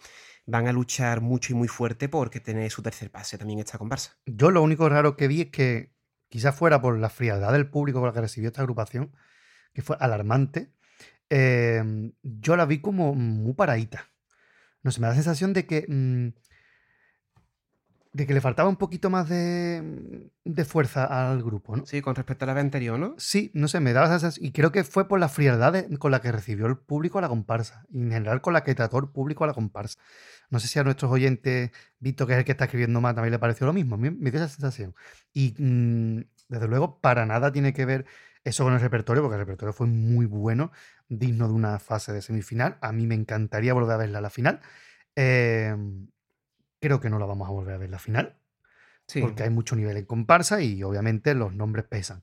[0.47, 4.19] van a luchar mucho y muy fuerte porque tiene su tercer pase también esta comparsa.
[4.27, 5.95] Yo lo único raro que vi es que
[6.29, 9.15] quizás fuera por la frialdad del público con la que recibió esta agrupación,
[9.73, 10.73] que fue alarmante,
[11.29, 14.11] eh, yo la vi como muy paradita.
[14.83, 16.29] No sé, me da la sensación de que, mm,
[18.13, 21.87] de que le faltaba un poquito más de, de fuerza al grupo, ¿no?
[21.87, 23.15] Sí, con respecto a la vez anterior, ¿no?
[23.19, 24.47] Sí, no sé, me daba esa sensación.
[24.47, 27.23] Y creo que fue por la frialdad de- con la que recibió el público a
[27.23, 27.87] la comparsa.
[27.93, 29.99] Y en general con la que trató el público a la comparsa.
[30.51, 31.71] No sé si a nuestros oyentes,
[32.01, 33.95] Víctor, que es el que está escribiendo más, también le pareció lo mismo.
[33.95, 34.95] A mí me dio esa sensación.
[35.33, 38.07] Y mm, desde luego, para nada tiene que ver
[38.43, 40.73] eso con el repertorio, porque el repertorio fue muy bueno,
[41.09, 42.79] digno de una fase de semifinal.
[42.81, 44.61] A mí me encantaría volver a verla a la final.
[45.17, 45.77] Eh,
[46.81, 48.37] creo que no la vamos a volver a ver la final
[49.07, 49.21] Sí.
[49.21, 52.23] porque hay mucho nivel en comparsa y obviamente los nombres pesan.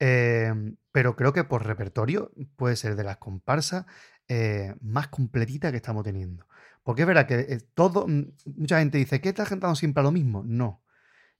[0.00, 0.52] Eh,
[0.90, 3.84] pero creo que por repertorio puede ser de las comparsas
[4.28, 6.46] eh, más completita que estamos teniendo.
[6.82, 10.04] Porque es verdad que eh, todo, mm, mucha gente dice que estás cantando siempre a
[10.04, 10.42] lo mismo.
[10.46, 10.82] No.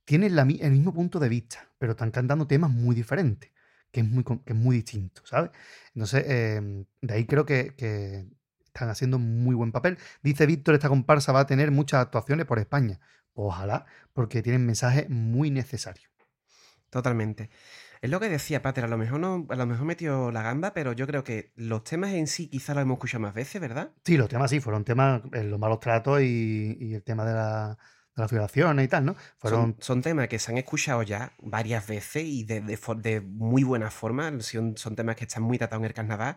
[0.04, 3.50] Tienen la el mismo punto de vista, pero están cantando temas muy diferentes,
[3.90, 5.50] que es muy, que es muy distinto, ¿sabes?
[5.94, 8.26] Entonces, eh, de ahí creo que, que
[8.74, 9.98] están haciendo muy buen papel.
[10.22, 13.00] Dice Víctor, esta comparsa va a tener muchas actuaciones por España.
[13.34, 16.10] Ojalá, porque tienen mensajes muy necesarios.
[16.90, 17.48] Totalmente.
[18.02, 20.74] Es lo que decía Pater, a lo mejor no, a lo mejor metió la gamba,
[20.74, 23.92] pero yo creo que los temas en sí quizá los hemos escuchado más veces, ¿verdad?
[24.04, 27.32] Sí, los temas sí, fueron temas, eh, los malos tratos y, y el tema de,
[27.32, 27.78] la,
[28.14, 29.14] de las violaciones y tal, ¿no?
[29.38, 33.00] Fueron Son, son temas que se han escuchado ya varias veces y de, de for-
[33.00, 34.32] de muy buena forma.
[34.40, 36.36] Son, son temas que están muy tratados en el carnaval.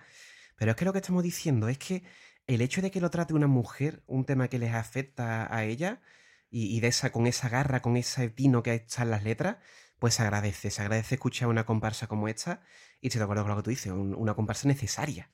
[0.55, 2.03] Pero es que lo que estamos diciendo es que
[2.47, 6.01] el hecho de que lo trate una mujer, un tema que les afecta a ella,
[6.49, 9.57] y, de esa, con esa garra, con ese tino que están las letras,
[9.99, 10.69] pues se agradece.
[10.69, 12.61] Se agradece escuchar una comparsa como esta.
[13.01, 15.31] Y estoy de acuerdo con lo que tú dices, un- una comparsa necesaria.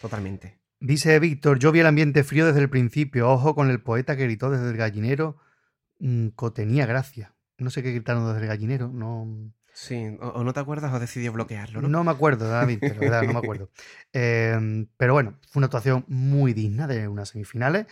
[0.00, 0.60] Totalmente.
[0.80, 3.30] Dice Víctor, yo vi el ambiente frío desde el principio.
[3.30, 5.38] Ojo con el poeta que gritó desde el gallinero.
[6.00, 7.34] mm, co- tenía gracia.
[7.56, 8.88] No sé qué gritaron desde el gallinero.
[8.88, 9.26] No,
[9.80, 11.88] Sí, o, o no te acuerdas o decidió bloquearlo, ¿no?
[11.88, 13.70] no me acuerdo, David, pero verdad, no me acuerdo.
[14.12, 17.86] Eh, pero bueno, fue una actuación muy digna de unas semifinales.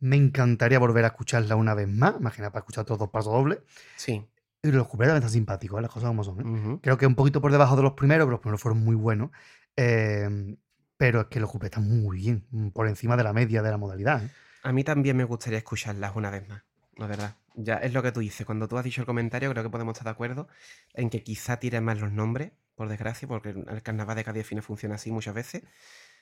[0.00, 2.14] Me encantaría volver a escucharla una vez más.
[2.18, 3.58] Imagina para escuchar todos dos pasos dobles.
[3.96, 4.24] Sí.
[4.62, 5.82] Y los también están simpáticos, ¿eh?
[5.82, 6.40] las cosas como son.
[6.40, 6.78] ¿eh?
[6.82, 9.30] Creo que un poquito por debajo de los primeros, pero los primeros fueron muy buenos.
[9.76, 10.56] Eh,
[10.98, 13.78] pero es que los cuplés están muy bien, por encima de la media de la
[13.78, 14.24] modalidad.
[14.24, 14.30] ¿eh?
[14.64, 16.62] A mí también me gustaría escucharlas una vez más,
[16.98, 17.36] la verdad.
[17.54, 18.44] Ya es lo que tú dices.
[18.44, 20.48] Cuando tú has dicho el comentario, creo que podemos estar de acuerdo
[20.94, 24.64] en que quizá tiren más los nombres, por desgracia, porque el carnaval de Cádiz Fines
[24.64, 25.62] funciona así muchas veces.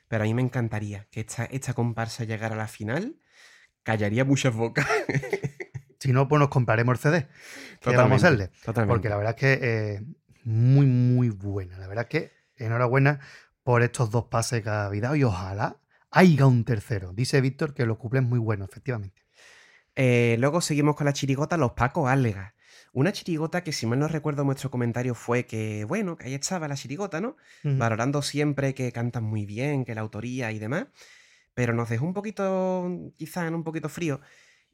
[0.09, 3.17] Pero a mí me encantaría que esta, esta comparsa llegara a la final,
[3.83, 4.87] callaría muchas bocas.
[5.99, 7.29] Si no, pues nos compraremos el CD.
[7.81, 8.51] ¿Qué vamos a hacerle?
[8.65, 8.93] Totalmente.
[8.93, 10.03] Porque la verdad es que eh,
[10.45, 11.79] muy, muy buena.
[11.79, 12.33] La verdad es que
[12.65, 13.19] enhorabuena
[13.63, 15.79] por estos dos pases que ha habido y ojalá
[16.11, 17.13] haya un tercero.
[17.13, 19.26] Dice Víctor que los cuplés muy buenos, efectivamente.
[19.97, 22.53] Eh, luego seguimos con la chirigota Los Pacos Algas.
[22.93, 26.67] Una chirigota que, si mal no recuerdo, nuestro comentario fue que, bueno, que ahí estaba
[26.69, 27.37] la chirigota, ¿no?
[27.63, 30.87] Valorando siempre que cantan muy bien, que la autoría y demás,
[31.53, 34.21] pero nos dejó un poquito, quizá en un poquito frío.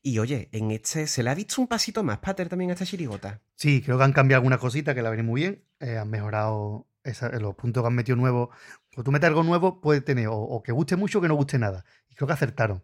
[0.03, 2.85] Y oye, en este se le ha visto un pasito más, Pater, también a esta
[2.87, 3.41] chirigota.
[3.57, 5.65] Sí, creo que han cambiado alguna cosita que la viene muy bien.
[5.81, 8.51] eh, han mejorado esa- los puntos que han metido nuevos.
[8.93, 11.35] Cuando tú metes algo nuevo, puede tener o, o que guste mucho o que no
[11.35, 11.85] guste nada.
[12.09, 12.83] Y creo que acertaron.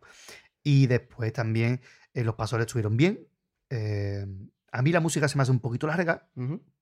[0.64, 1.80] Y después también
[2.14, 3.26] eh, los pasos estuvieron bien.
[3.70, 4.26] eh,
[4.70, 6.28] a mí la música se me hace un poquito larga,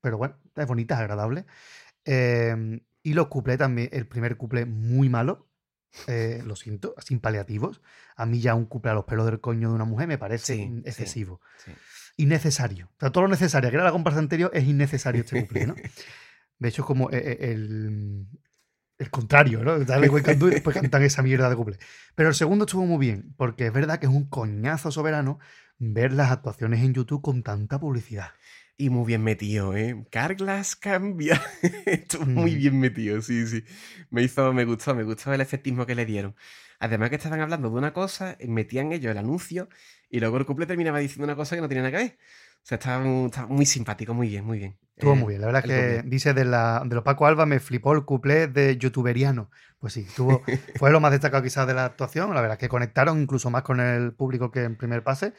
[0.01, 1.47] pero bueno, es bonita, es agradable.
[2.05, 5.49] Eh, y los cuplés también, el primer cuplé muy malo,
[6.09, 7.81] eh, lo siento, sin paliativos.
[8.17, 10.55] A mí ya un cuplé a los pelos del coño de una mujer me parece
[10.57, 10.83] Sí, sí.
[10.85, 11.41] excesivo.
[11.65, 11.71] Sí.
[12.17, 12.87] Innecesario.
[12.87, 15.75] O sea, todo lo necesario, que era la comparsa anterior, es innecesario este cuplé, ¿no?
[16.59, 18.27] De hecho, es como el,
[18.99, 19.79] el contrario, ¿no?
[19.81, 21.79] Dale cantú y después cantan esa mierda de cuplé.
[22.15, 25.39] Pero el segundo estuvo muy bien, porque es verdad que es un coñazo soberano
[25.79, 28.31] ver las actuaciones en YouTube con tanta publicidad.
[28.79, 30.05] Y muy bien metido, ¿eh?
[30.11, 31.41] Carglass cambia.
[31.87, 32.59] Estuvo muy Mm.
[32.59, 33.65] bien metido, sí, sí.
[34.11, 36.35] Me hizo, me gustó, me gustó el efectismo que le dieron.
[36.79, 39.69] Además que estaban hablando de una cosa, metían ellos el anuncio
[40.11, 42.19] y luego el couple terminaba diciendo una cosa que no tenía nada que ver.
[42.63, 44.79] O sea, está, mu- está muy simpático, muy bien, muy bien.
[44.95, 45.41] Estuvo Eh, muy bien.
[45.43, 48.47] La verdad es que dice de, la, de los Paco Alba me flipó el cuplé
[48.49, 49.51] de youtuberiano.
[49.79, 50.43] Pues sí, estuvo,
[50.75, 52.35] fue lo más destacado quizás de la actuación.
[52.35, 55.35] La verdad es que conectaron incluso más con el público que en primer pase.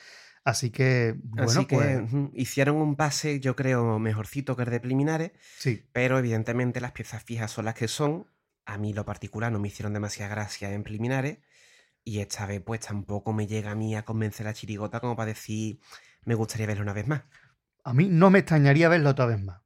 [0.46, 2.00] Así que, bueno, Así que pues
[2.34, 5.84] hicieron un pase, yo creo, mejorcito que el de preliminares, sí.
[5.92, 8.28] pero evidentemente las piezas fijas son las que son.
[8.66, 11.40] A mí lo particular no me hicieron demasiada gracia en preliminares.
[12.04, 15.28] Y esta vez, pues tampoco me llega a mí a convencer a Chirigota como para
[15.28, 15.80] decir,
[16.28, 17.24] me gustaría verlo una vez más.
[17.86, 19.62] A mí no me extrañaría verlo otra vez más.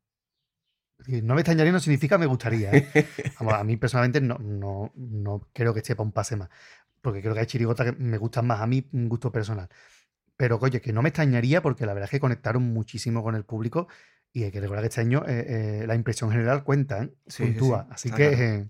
[1.08, 2.72] No me extrañaría no significa me gustaría.
[2.72, 2.88] ¿eh?
[3.40, 6.50] Vamos, a mí personalmente no, no, no creo que esté para un pase más.
[7.02, 9.68] Porque creo que hay chirigotas que me gustan más a mí, un gusto personal.
[10.38, 13.44] Pero, oye, que no me extrañaría porque la verdad es que conectaron muchísimo con el
[13.44, 13.88] público
[14.32, 17.10] y hay que recordar que este año eh, eh, la impresión general cuenta, ¿eh?
[17.26, 17.86] Sí, puntúa.
[17.86, 18.70] sí, Así que claro.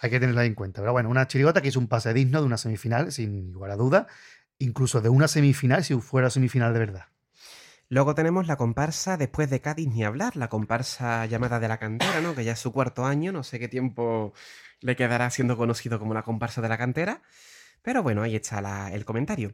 [0.00, 0.82] hay que tenerla en cuenta.
[0.82, 3.76] Pero bueno, una chirigota que hizo un pase digno de una semifinal, sin lugar a
[3.76, 4.08] duda.
[4.58, 7.13] Incluso de una semifinal si fuera semifinal de verdad.
[7.94, 12.20] Luego tenemos la comparsa después de Cádiz ni hablar, la comparsa llamada de la cantera,
[12.20, 12.34] ¿no?
[12.34, 14.32] Que ya es su cuarto año, no sé qué tiempo
[14.80, 17.22] le quedará siendo conocido como la comparsa de la cantera.
[17.82, 19.52] Pero bueno, ahí está la- el comentario.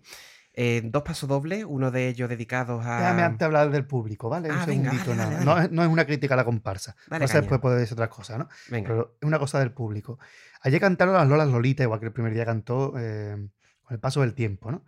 [0.54, 2.98] Eh, dos pasos dobles, uno de ellos dedicados a.
[3.00, 4.48] Déjame antes hablar del público, ¿vale?
[4.48, 6.96] Un Ah, venga, segundito vale, No, es, no es una crítica a la comparsa.
[7.08, 8.48] Dale no sé, después puede ser otras cosas, ¿no?
[8.70, 8.88] Venga.
[8.88, 10.18] Pero es una cosa del público.
[10.62, 13.36] Ayer cantaron las Lolas Lolita, igual que el primer día cantó eh,
[13.82, 14.84] con el paso del tiempo, ¿no?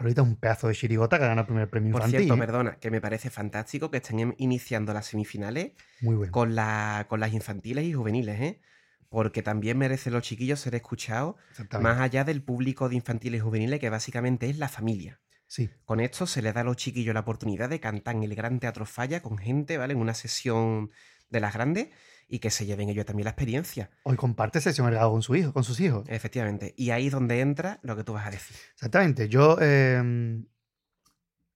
[0.00, 2.26] Es un pedazo de chirigota que gana el primer premio Por infantil.
[2.26, 2.38] cierto, ¿eh?
[2.46, 6.32] perdona, que me parece fantástico que estén em- iniciando las semifinales Muy bueno.
[6.32, 8.60] con, la, con las infantiles y juveniles, ¿eh?
[9.08, 11.36] Porque también merecen los chiquillos ser escuchados
[11.80, 15.20] más allá del público de infantiles y juveniles, que básicamente es la familia.
[15.46, 18.34] Sí, Con esto se les da a los chiquillos la oportunidad de cantar en el
[18.34, 19.92] Gran Teatro Falla con gente, ¿vale?
[19.94, 20.90] En una sesión
[21.28, 21.88] de las grandes
[22.28, 23.90] y que se lleven ellos también la experiencia.
[24.02, 26.04] hoy comparte sesión el gago con su hijo, con sus hijos.
[26.08, 26.74] Efectivamente.
[26.76, 28.56] Y ahí es donde entra lo que tú vas a decir.
[28.74, 29.28] Exactamente.
[29.28, 30.42] Yo eh,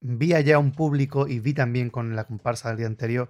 [0.01, 3.29] vi allá un público y vi también con la comparsa del día anterior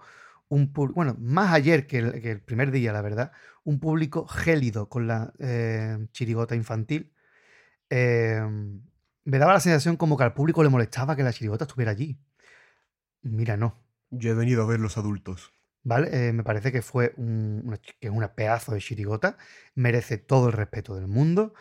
[0.49, 3.33] un público, bueno, más ayer que el, que el primer día, la verdad,
[3.65, 7.13] un público gélido con la eh, chirigota infantil.
[7.91, 8.41] Eh,
[9.25, 12.19] me daba la sensación como que al público le molestaba que la chirigota estuviera allí.
[13.23, 13.79] Mira, no.
[14.11, 15.53] Yo he venido a ver los adultos.
[15.89, 16.29] ¿Vale?
[16.29, 19.39] Eh, me parece que fue un- una, que es una pedazo de chirigota.
[19.75, 21.55] Merece todo el respeto del mundo.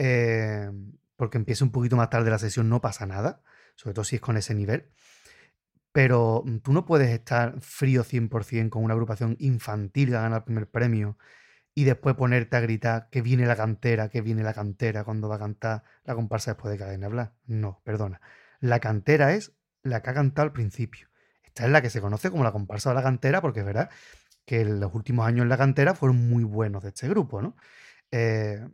[0.00, 0.70] eh,
[1.16, 3.42] porque empieza un poquito más tarde la sesión, no pasa nada.
[3.76, 4.90] Sobre todo si es con ese nivel.
[5.92, 10.44] Pero mm, tú no puedes estar frío 100% con una agrupación infantil que gana el
[10.44, 11.18] primer premio
[11.74, 15.36] y después ponerte a gritar que viene la cantera, que viene la cantera cuando va
[15.36, 17.34] a cantar la comparsa después de Cadena Hablar.
[17.46, 18.20] No, perdona.
[18.60, 21.07] La cantera es la que ha cantado al principio.
[21.58, 23.90] Esta es la que se conoce como la comparsa de la cantera, porque es verdad
[24.46, 27.56] que los últimos años en la cantera fueron muy buenos de este grupo, ¿no?
[28.12, 28.64] Eh,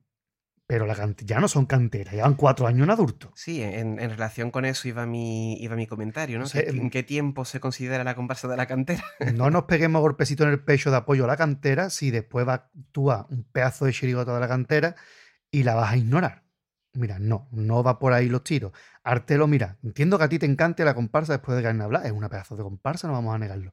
[0.66, 0.94] pero la
[1.24, 3.32] ya no son canteras, llevan cuatro años en adulto.
[3.36, 6.44] Sí, en, en relación con eso iba mi, iba mi comentario, ¿no?
[6.44, 9.02] O sea, ¿Qué- em- ¿En qué tiempo se considera la comparsa de la cantera?
[9.34, 12.70] No nos peguemos golpecito en el pecho de apoyo a la cantera si después va
[12.92, 14.94] tú a un pedazo de chirigota de la cantera
[15.50, 16.43] y la vas a ignorar.
[16.94, 18.72] Mira, no, no va por ahí los tiros.
[19.02, 22.12] Artelo, mira, entiendo que a ti te encante la comparsa después de Carne Hablar, es
[22.12, 23.72] una pedazo de comparsa, no vamos a negarlo.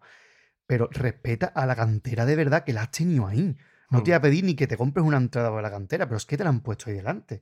[0.66, 3.58] Pero respeta a la cantera de verdad que la has tenido ahí.
[3.90, 6.18] No te voy a pedir ni que te compres una entrada para la cantera, pero
[6.18, 7.42] es que te la han puesto ahí delante.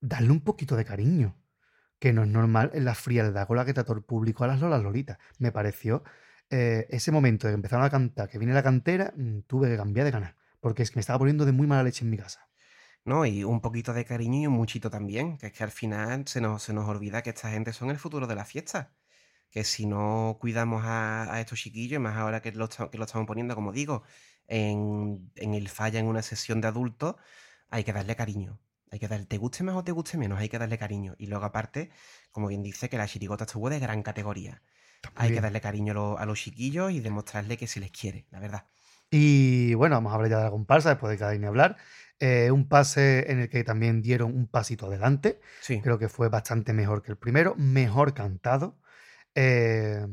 [0.00, 1.36] Darle un poquito de cariño,
[1.98, 4.60] que no es normal en la frialdad con la que trató el público a las
[4.60, 5.18] Lolas Lolitas.
[5.38, 6.04] Me pareció
[6.48, 9.76] eh, ese momento de que empezaron a cantar, que viene la cantera, mm, tuve que
[9.76, 12.16] cambiar de canal, porque es que me estaba poniendo de muy mala leche en mi
[12.16, 12.49] casa.
[13.04, 13.26] ¿No?
[13.26, 16.40] Y un poquito de cariño y un muchito también, que es que al final se
[16.40, 18.94] nos, se nos olvida que esta gente son el futuro de la fiesta.
[19.50, 23.26] Que si no cuidamos a, a estos chiquillos, más ahora que lo, que lo estamos
[23.26, 24.04] poniendo, como digo,
[24.46, 27.16] en, en el falla, en una sesión de adultos,
[27.68, 28.60] hay que darle cariño.
[28.90, 31.14] Hay que darle, te guste más o te guste menos, hay que darle cariño.
[31.18, 31.90] Y luego aparte,
[32.32, 34.62] como bien dice, que la chirigota estuvo de gran categoría.
[35.14, 38.66] Hay que darle cariño a los chiquillos y demostrarle que se les quiere, la verdad.
[39.10, 41.76] Y bueno, vamos a hablar ya de la comparsa después de cada ni hablar.
[42.20, 45.40] Eh, un pase en el que también dieron un pasito adelante.
[45.60, 45.80] Sí.
[45.80, 48.78] Creo que fue bastante mejor que el primero, mejor cantado.
[49.34, 50.06] eh,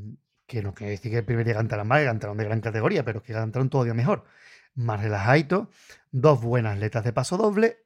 [0.48, 3.22] que no quiere decir que el primer día cantaran mal, cantaron de gran categoría, pero
[3.22, 4.24] que cantaron todavía mejor.
[4.76, 5.70] Más relajadito,
[6.12, 7.80] dos buenas letras de paso doble.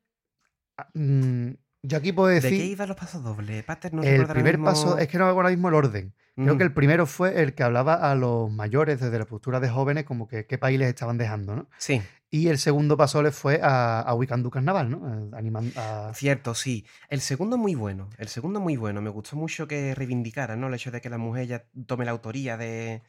[0.77, 1.51] Ah, mm,
[1.83, 2.57] yo aquí puedo ¿De decir.
[2.59, 3.63] qué iban los pasos dobles?
[3.63, 6.13] Pater, no el primer mismo- paso, es que no acuerdo ahora mismo el orden.
[6.35, 6.57] Creo Mm.
[6.57, 10.05] que el primero fue el que hablaba a los mayores desde la postura de jóvenes,
[10.05, 11.69] como que qué país les estaban dejando, ¿no?
[11.77, 12.01] Sí,
[12.33, 14.99] Y el segundo paso le fue a, a Do Carnaval, ¿no?
[15.05, 16.85] Eh, Animan- a- cierto, sí.
[17.09, 19.01] El segundo muy bueno, el segundo muy bueno.
[19.01, 20.67] Me gustó mucho que reivindicara, ¿no?
[20.69, 23.01] El hecho de que la mujer ya tome la autoría de,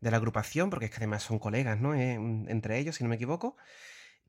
[0.00, 1.94] de la agrupación, porque es que además son colegas, ¿no?
[1.94, 3.56] Eh, mm, entre ellos, si no me equivoco.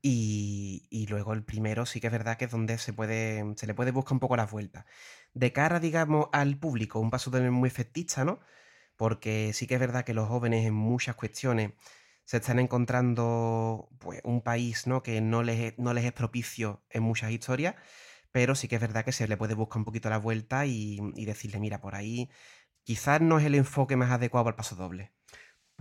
[0.02, 3.74] Y, luego el primero sí que es verdad que es donde se puede, se le
[3.74, 4.84] puede buscar un poco las vueltas.
[5.34, 8.40] De cara, digamos, al público, un paso también muy efectista, ¿no?
[8.96, 11.72] porque sí que es verdad que los jóvenes en muchas cuestiones
[12.24, 15.02] se están encontrando pues, un país ¿no?
[15.02, 17.76] que no les, es, no les es propicio en muchas historias,
[18.32, 20.98] pero sí que es verdad que se le puede buscar un poquito la vuelta y,
[21.14, 22.30] y decirle, mira, por ahí
[22.84, 25.12] quizás no es el enfoque más adecuado al paso doble.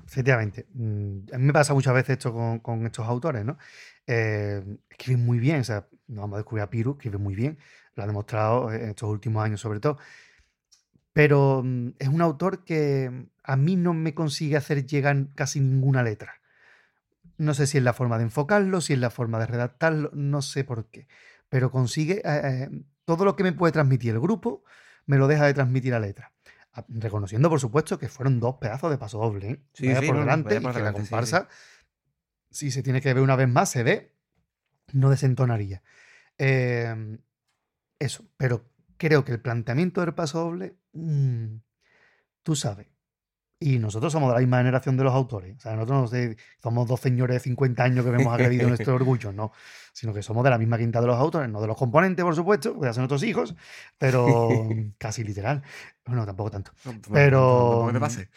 [0.03, 0.67] Efectivamente.
[0.73, 3.57] Mm, a mí me pasa muchas veces esto con, estos autores, ¿no?
[4.07, 7.57] Eh, escriben muy bien, o sea, no vamos a descubrir a Piru, escribe muy bien,
[7.95, 9.97] lo ha demostrado en estos últimos años sobre todo.
[11.13, 16.03] Pero mm, es un autor que a mí no me consigue hacer llegar casi ninguna
[16.03, 16.41] letra.
[17.37, 20.41] No sé si es la forma de enfocarlo, si es la forma de redactarlo, no
[20.41, 21.07] sé por qué.
[21.49, 22.69] Pero consigue eh, eh,
[23.05, 24.63] todo lo que me puede transmitir el grupo,
[25.05, 26.34] me lo deja de transmitir la letra.
[26.87, 29.49] Reconociendo, por supuesto, que fueron dos pedazos de paso doble.
[29.49, 29.63] ¿eh?
[29.73, 31.47] Sí, sí, por no, delante vaya por y que la sí, comparsa,
[32.51, 34.13] si se tiene que ver una vez más, se ve,
[34.93, 35.83] no desentonaría.
[36.37, 37.17] Eh,
[37.99, 41.57] eso, pero creo que el planteamiento del paso doble, mm,
[42.43, 42.87] tú sabes.
[43.57, 45.55] Y nosotros somos de la misma generación de los autores.
[45.57, 49.31] O sea, nosotros no somos dos señores de 50 años que vemos agredido nuestro orgullo,
[49.31, 49.53] no.
[49.93, 52.35] Sino que somos de la misma quinta de los autores, no de los componentes, por
[52.35, 53.55] supuesto, porque son nuestros hijos,
[53.97, 55.63] pero casi literal.
[56.05, 56.71] Bueno, tampoco tanto.
[56.83, 57.39] No, Pero-
[57.69, 58.29] tampoco me pase.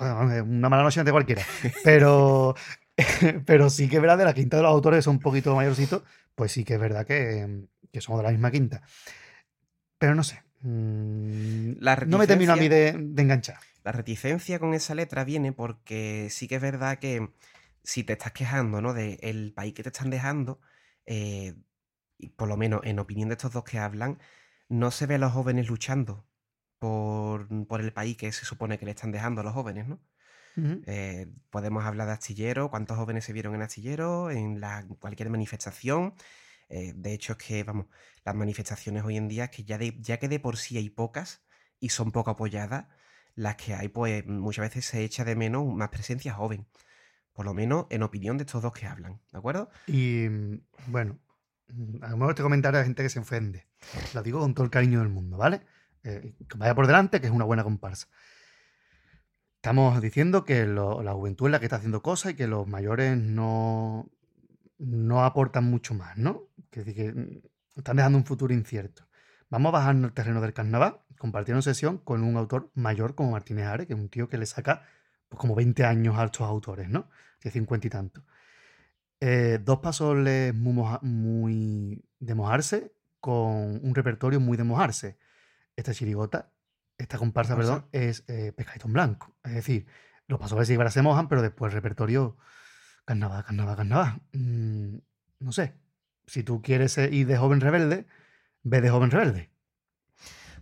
[0.00, 1.42] Una mala noche ante cualquiera.
[1.84, 2.56] Pero,
[3.46, 5.54] pero sí que es verdad, de la quinta de los autores que son un poquito
[5.54, 6.02] mayorcitos,
[6.34, 8.82] pues sí que es verdad que, que somos de la misma quinta.
[9.98, 10.42] Pero no sé.
[10.62, 13.58] mm, La no me termino a mí de enganchar.
[13.84, 17.30] La reticencia con esa letra viene porque sí que es verdad que
[17.82, 18.94] si te estás quejando, ¿no?
[18.94, 20.60] Del país que te están dejando,
[21.06, 21.54] eh,
[22.18, 24.18] y por lo menos en opinión de estos dos que hablan,
[24.68, 26.26] no se ve a los jóvenes luchando
[26.78, 30.00] por, por el país que se supone que le están dejando a los jóvenes, ¿no?
[30.86, 36.14] Eh, podemos hablar de astillero, cuántos jóvenes se vieron en astillero, en la, cualquier manifestación.
[36.68, 37.86] Eh, de hecho, es que, vamos,
[38.24, 41.44] las manifestaciones hoy en día, que ya, de, ya que de por sí hay pocas
[41.80, 42.86] y son poco apoyadas,
[43.34, 46.66] las que hay, pues muchas veces se echa de menos más presencia joven.
[47.32, 49.68] Por lo menos en opinión de estos dos que hablan, ¿de acuerdo?
[49.86, 51.18] Y mm, bueno,
[51.68, 53.66] mm, a lo mejor este comentario hay gente que se ofende.
[54.14, 55.62] Lo digo con todo el cariño del mundo, ¿vale?
[56.04, 58.08] Eh, que vaya por delante, que es una buena comparsa.
[59.56, 63.16] Estamos diciendo que la juventud es la que está haciendo cosas y que los mayores
[63.16, 64.10] no,
[64.78, 66.48] no aportan mucho más, ¿no?
[66.70, 67.42] Que, que mm,
[67.76, 69.08] están dejando un futuro incierto.
[69.50, 73.66] Vamos a bajarnos al terreno del carnaval, compartiendo sesión con un autor mayor como Martínez
[73.66, 74.82] Ares, que es un tío que le saca
[75.28, 77.08] pues, como 20 años a estos autores, ¿no?
[77.42, 78.24] De 50 y tanto.
[79.20, 85.18] Eh, dos pasoles muy, moja- muy de mojarse con un repertorio muy de mojarse.
[85.76, 86.52] Esta chirigota,
[86.98, 89.36] esta comparsa, perdón, es eh, pescadito en blanco.
[89.44, 89.86] Es decir,
[90.28, 92.36] los pasoles que se mojan, pero después el repertorio
[93.06, 94.22] carnaval, carnaval, carnaval.
[94.32, 94.98] Mm,
[95.40, 95.74] no sé.
[96.26, 98.06] Si tú quieres ir de joven rebelde,
[98.62, 99.50] ve de joven rebelde.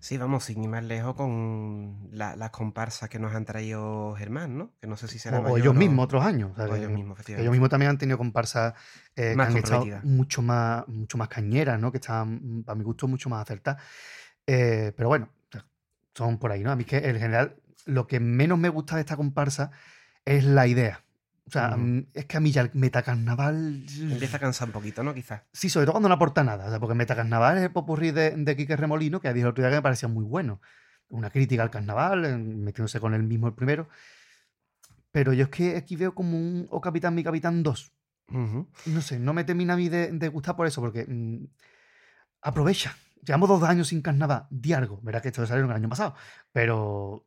[0.02, 4.58] Sí, vamos, sin ir más lejos con la- las comparsas que nos han traído Germán,
[4.58, 4.72] ¿no?
[4.80, 6.50] Que no sé si será O, ellos o- mismos otros años.
[6.52, 7.42] o sea, o que- ellos mismos, efectivamente.
[7.44, 8.74] ellos mismos también han tenido comparsas
[9.14, 11.92] eh, que han estado mucho más, mucho más cañeras, ¿no?
[11.92, 13.80] Que estaban, a mi gusto, mucho más acertadas.
[14.44, 15.28] Eh, pero bueno,
[16.14, 16.72] son por ahí, ¿no?
[16.72, 17.54] A mí es que en general
[17.86, 19.70] lo que menos me gusta de esta comparsa
[20.24, 21.04] es la idea.
[21.52, 23.84] O sea, mm, es que a mí ya el metacarnaval...
[24.00, 25.12] Empieza a cansar un poquito, ¿no?
[25.12, 25.42] Quizás.
[25.52, 26.64] Sí, sobre todo cuando no aporta nada.
[26.64, 29.62] O sea, porque Metacarnaval es el popurrí de, de Quique Remolino, que dijo el otro
[29.62, 30.62] día que me parecía muy bueno.
[31.10, 33.86] Una crítica al carnaval, metiéndose con él mismo el primero.
[35.10, 37.92] Pero yo es que aquí veo como un O Capitán, mi Capitán 2.
[38.28, 38.70] Ujú.
[38.86, 41.44] No sé, no me termina a mí de, de gustar por eso, porque mm,
[42.40, 42.96] aprovecha.
[43.22, 45.00] Llevamos dos años sin carnaval, di algo.
[45.02, 46.14] Verás que esto salieron el año pasado.
[46.50, 47.26] Pero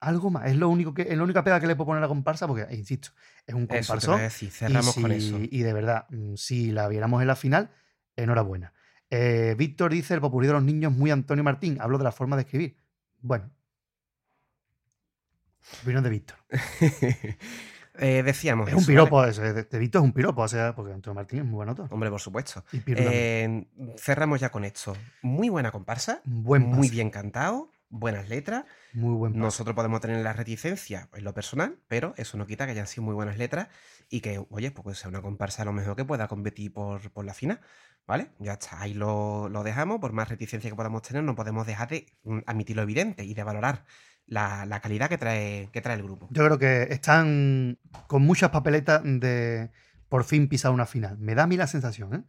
[0.00, 0.46] algo más.
[0.46, 2.46] Es lo único que, es la única pega que le puedo poner a la comparsa,
[2.46, 3.10] porque, insisto,
[3.46, 4.20] es un comparsón.
[4.20, 4.48] decir.
[4.48, 5.38] Y, Cerramos con eso.
[5.40, 7.70] y de verdad, mm, si la viéramos en la final,
[8.16, 8.72] enhorabuena.
[9.10, 11.78] Eh, Víctor dice: el popurrí de los niños muy Antonio Martín.
[11.80, 12.76] Hablo de la forma de escribir.
[13.20, 13.50] Bueno.
[15.82, 16.38] Opinión de Víctor.
[18.00, 19.32] Eh, decíamos Es un piropo ¿vale?
[19.32, 19.42] eso.
[19.42, 20.42] De, de Víctor es un piropo.
[20.42, 21.88] O sea, porque Antonio Martín es muy buen autor.
[21.90, 22.64] Hombre, por supuesto.
[22.72, 22.80] Y.
[22.86, 24.96] Eh, cerramos ya con esto.
[25.22, 26.20] Muy buena comparsa.
[26.24, 27.72] Buen muy bien cantado.
[27.90, 28.64] Buenas letras.
[28.92, 29.38] Muy buen.
[29.38, 33.04] Nosotros podemos tener la reticencia en lo personal, pero eso no quita que hayan sido
[33.04, 33.68] muy buenas letras
[34.10, 37.24] y que, oye, pues sea una comparsa a lo mejor que pueda competir por, por
[37.24, 37.60] la final.
[38.06, 38.30] ¿Vale?
[38.38, 40.00] Ya está, ahí lo, lo dejamos.
[40.00, 43.34] Por más reticencia que podamos tener, no podemos dejar de mm, admitir lo evidente y
[43.34, 43.84] de valorar
[44.26, 46.28] la, la calidad que trae, que trae el grupo.
[46.30, 49.70] Yo creo que están con muchas papeletas de
[50.08, 51.18] por fin pisar una final.
[51.18, 52.24] Me da a mí la sensación, ¿eh?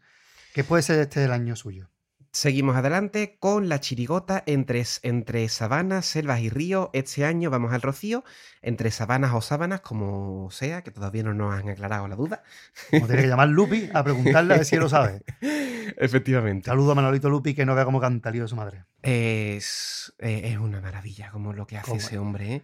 [0.54, 1.90] Que puede ser este el año suyo.
[2.32, 6.90] Seguimos adelante con la chirigota entre, entre sabanas, selvas y ríos.
[6.94, 8.24] Este año vamos al rocío,
[8.62, 12.44] entre sabanas o sábanas, como sea, que todavía no nos han aclarado la duda.
[12.92, 15.22] Como tiene que llamar Lupi a preguntarle a ver si lo sabe.
[15.98, 16.68] Efectivamente.
[16.68, 18.86] Saludo a Manolito Lupi que no vea cómo canta el lío de su madre.
[19.02, 22.22] Es, eh, es una maravilla como lo que hace ¿Cómo ese es?
[22.22, 22.62] hombre, ¿eh?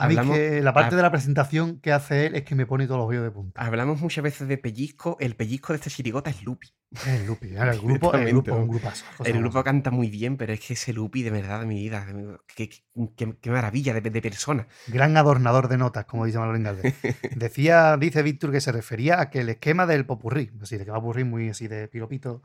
[0.00, 2.66] A mí Hablamos- que la parte de la presentación que hace él es que me
[2.66, 3.60] pone todos los vellos de punta.
[3.60, 5.16] Hablamos muchas veces de pellizco.
[5.18, 6.68] El pellizco de esta chirigota es Lupi.
[7.04, 9.04] El Lupi, el grupo, el grupo, un grupazo.
[9.16, 11.74] cosa El grupo canta muy bien, pero es que ese Lupi, de verdad, de mi
[11.74, 12.06] vida,
[12.54, 12.84] qué, qué-
[13.16, 14.68] qué- qué maravilla de, de persona.
[14.86, 16.94] Gran adornador de notas, como dice Manolín Galvez.
[17.36, 20.92] Decía, dice Víctor que se refería a que el esquema del popurrí, así de que
[20.92, 22.42] va popurrí muy así de piropito,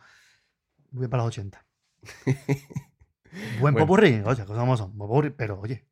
[0.89, 1.64] muy para los 80.
[3.60, 3.78] Buen Bueno.
[3.80, 5.86] popurrí, oye, cosas como son, popurrí, pero oye.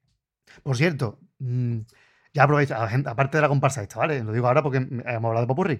[0.63, 1.77] Por cierto, mm,
[2.33, 4.23] ya aprovecha, a la gente- aparte de la comparsa esta, ¿vale?
[4.23, 5.79] Lo digo ahora porque hemos hablado de popurrí.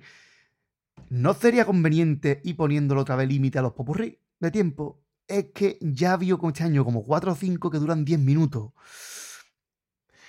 [1.10, 5.02] ¿No sería conveniente ir poniéndolo otra vez límite a los popurrí de tiempo?
[5.28, 8.72] Es que ya vio con este año como 4 o 5 que duran 10 minutos.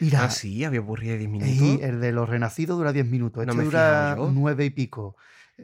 [0.01, 1.89] Mira, Ah, sí, había aburrido de 10 Ey, minutos.
[1.89, 3.45] el de los renacidos dura 10 minutos.
[3.47, 3.81] No Este me he dura
[4.15, 4.33] fijado yo.
[4.33, 5.17] 9 y pico.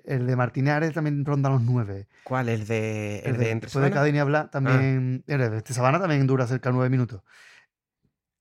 [0.05, 2.07] El de Martínez también ronda los 9.
[2.23, 2.49] ¿Cuál?
[2.49, 3.95] ¿El de, el de Entre Después de Semanas?
[3.95, 4.23] Cadena y Ah.
[4.23, 5.25] Hablar también.
[5.27, 7.23] El de este Sabana también dura cerca de 9 minutos.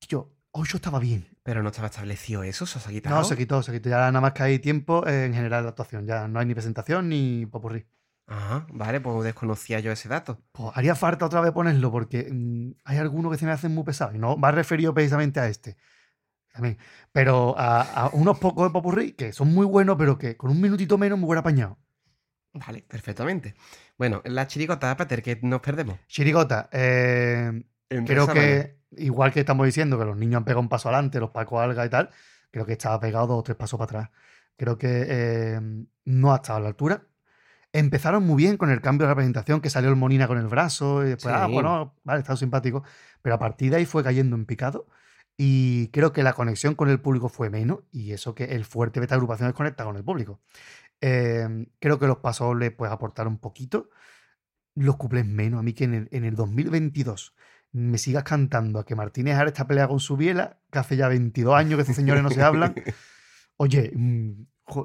[0.07, 1.27] Yo, 8 estaba bien.
[1.43, 3.15] Pero no estaba establecido eso, ¿se ha quitado?
[3.15, 3.89] No, se quitó, se quitó.
[3.89, 6.05] Ya nada más que hay tiempo eh, en general de actuación.
[6.05, 7.85] Ya no hay ni presentación ni popurrí.
[8.25, 10.41] Ajá, vale, pues desconocía yo ese dato.
[10.51, 13.85] Pues haría falta otra vez ponerlo porque mm, hay algunos que se me hacen muy
[13.85, 14.15] pesados.
[14.15, 15.77] Y no va referido precisamente a este.
[16.51, 16.77] También.
[17.13, 20.59] Pero a, a unos pocos de popurrí que son muy buenos, pero que con un
[20.59, 21.79] minutito menos me hubiera apañado.
[22.53, 23.55] Vale, perfectamente.
[23.97, 25.97] Bueno, la chirigota, Pater, que nos perdemos.
[26.07, 27.63] Chirigota, eh,
[28.05, 31.31] creo que igual que estamos diciendo que los niños han pegado un paso adelante, los
[31.31, 32.09] Paco Alga y tal,
[32.51, 34.17] creo que estaba pegado dos o tres pasos para atrás.
[34.55, 35.59] Creo que eh,
[36.05, 37.03] no ha estado a la altura.
[37.73, 41.05] Empezaron muy bien con el cambio de representación, que salió el Monina con el brazo,
[41.05, 41.53] y después, ah, Sí.
[41.53, 42.83] bueno, vale, estado simpático.
[43.21, 44.87] Pero a partir de ahí fue cayendo en picado.
[45.37, 48.99] Y creo que la conexión con el público fue menos, y eso que el fuerte
[48.99, 50.39] de esta agrupación es conectar con el público.
[51.01, 53.89] Eh, creo que los pasos le pues aportaron un poquito.
[54.73, 55.59] Los cuplés menos.
[55.59, 57.35] A mí que en el, en el 2022
[57.71, 61.07] me sigas cantando a que Martínez ahora está peleado con su biela, que hace ya
[61.07, 62.73] 22 años que estos señores no se hablan.
[63.57, 64.31] Oye, mm,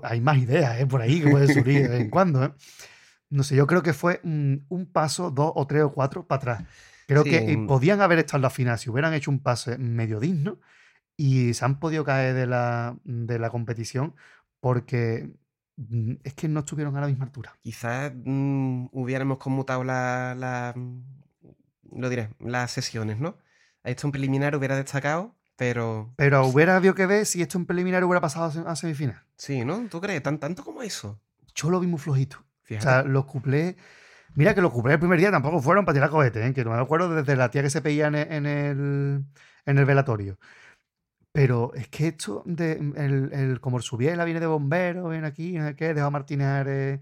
[0.03, 0.87] hay más ideas ¿eh?
[0.87, 2.45] por ahí que pueden surgir de vez en cuando.
[2.45, 2.53] ¿eh?
[3.31, 6.39] No sé, yo creo que fue mm, un paso, dos o tres o cuatro para
[6.55, 6.65] atrás.
[7.07, 9.77] Creo Sí, que eh, podían haber estado en la final si hubieran hecho un pase
[9.79, 10.59] medio digno
[11.17, 14.15] y se han podido caer de la, de la competición
[14.61, 15.31] porque
[15.77, 17.53] mm, es que no estuvieron a la misma altura.
[17.61, 20.75] Quizás mm, hubiéramos conmutado la, la-
[21.97, 23.37] lo diré, las sesiones, ¿no?
[23.85, 28.05] Esto un preliminar hubiera destacado, pero Pero hubiera habido que ver si esto en preliminar
[28.05, 29.23] hubiera pasado a se- a semifinal.
[29.37, 29.89] sí, ¿no?
[29.91, 30.23] ¿Tú crees?
[30.23, 31.21] ¿Tan, tanto como eso?
[31.55, 32.39] Yo lo vi muy flojito.
[32.39, 32.85] O Fíjate.
[32.85, 33.77] sea, los cuplés.
[34.35, 36.55] Mira que los cuplés el primer día tampoco fueron para tirar cohetes, ¿eh?
[36.55, 39.25] que no me acuerdo desde la tía que se peía en el, en el,
[39.67, 40.39] en el velatorio.
[41.33, 45.53] Pero es que esto, de, el, el, como el Subiela viene de bombero, viene aquí,
[45.53, 47.01] no sé qué, dejó a Martínez Ares,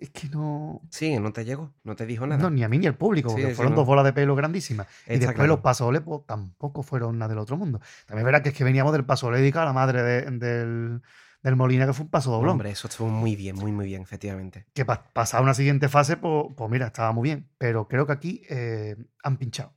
[0.00, 0.80] Es que no.
[0.90, 2.40] Sí, no te llegó, no te dijo nada.
[2.42, 3.76] No, ni a mí ni al público, Sí, porque sí, fueron no.
[3.80, 4.86] dos bolas de pelo grandísimas.
[5.06, 5.48] y después claro.
[5.48, 7.80] los pasoles pues, tampoco fueron nada del otro mundo.
[8.06, 11.02] También verás que es que veníamos del paso dedicado a la madre de- del,
[11.42, 12.52] del Molina, que fue un paso doblón.
[12.52, 14.64] Hombre, eso estuvo muy bien, muy, muy bien, efectivamente.
[14.72, 17.50] que pa- pasar a una siguiente fase, pues, pues mira, estaba muy bien.
[17.58, 19.74] Pero creo que aquí eh, han pinchado.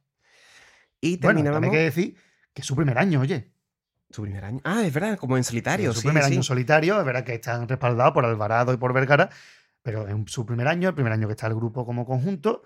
[1.01, 2.15] Y Bueno, terminábamos también hay que decir
[2.53, 3.51] que es su primer año, oye.
[4.09, 4.61] su primer año.
[4.63, 6.31] Ah, es verdad, como en solitario, Es su sí, primer sí.
[6.33, 9.29] año solitario, es verdad que están respaldados por Alvarado y por Vergara,
[9.83, 12.63] pero es un- su primer año, el primer año que está el grupo como conjunto.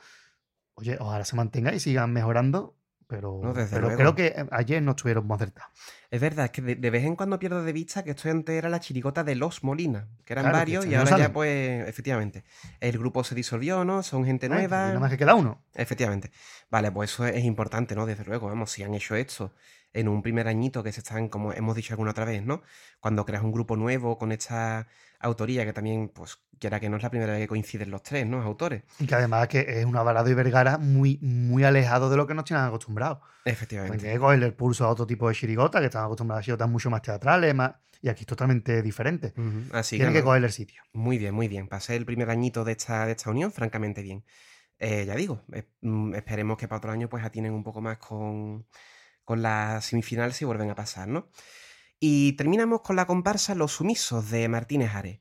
[0.76, 2.76] Oye, ojalá se mantenga y sigan mejorando,
[3.08, 5.72] pero, No, pero creo que eh, ayer no estuvieron muy acertados.
[6.12, 8.56] Es verdad, es que de, de vez en cuando pierdo de vista que esto antes
[8.56, 12.44] era la chirigota de los Molina, que eran Claro, varios y ahora ya pues, efectivamente,
[12.80, 14.04] el grupo se disolvió, ¿no?
[14.04, 14.88] Son gente Eh, nueva.
[14.88, 15.64] nada más que queda uno.
[15.74, 16.32] Efectivamente.
[16.70, 18.06] Vale, pues eso es importante, ¿no?
[18.06, 19.54] Desde luego, vamos, si han hecho esto
[19.94, 22.62] en un primer añito que se están, como hemos dicho alguna otra vez, ¿no?
[23.00, 24.88] Cuando creas un grupo nuevo con esta
[25.20, 28.26] autoría, que también, pues, quiera que no es la primera vez que coinciden los tres,
[28.28, 28.42] ¿no?
[28.42, 28.84] Autores.
[29.00, 32.34] Y que además que es un Alvarado y Vergara muy, muy alejado de lo que
[32.34, 33.20] nos tienen acostumbrados.
[33.46, 34.12] Efectivamente.
[34.12, 36.90] que cogerle el pulso a otro tipo de chirigota, que están acostumbrados a chirigotas mucho
[36.90, 39.34] más teatrales, más, y aquí es totalmente diferente.
[39.38, 40.82] Ujú, Así Tienen que, que no, cogerle el sitio.
[40.94, 41.68] muy bien, muy bien.
[41.68, 44.24] Pasé el primer añito de esta, de esta unión, francamente bien.
[44.80, 45.44] Eh, ya digo,
[45.82, 48.68] mm, esperemos que para otro año pues atinen un poco más con,
[49.24, 51.30] con la semifinal si vuelven a pasar, ¿no?
[52.00, 55.20] Y terminamos con la comparsa Los Sumisos de Martínez Ares.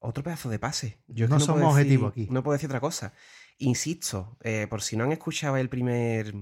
[0.00, 0.98] Otro pedazo de pase.
[1.06, 2.26] Yo No somos objetivos aquí.
[2.30, 3.12] No puedo decir otra cosa.
[3.58, 6.34] Insisto, eh, por si no han escuchado el primer,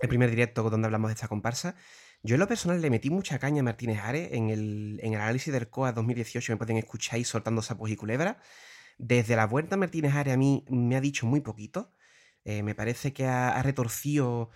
[0.00, 1.74] el primer directo donde hablamos de esta comparsa,
[2.22, 5.20] yo en lo personal le metí mucha caña a Martínez Ares en el, en el
[5.20, 8.36] análisis del COA 2018, me pueden escuchar ahí soltando sapos y culebras.
[8.98, 11.94] Desde la vuelta Martínez Ares a mí me ha dicho muy poquito.
[12.44, 14.50] Eh, me parece que ha, ha retorcido,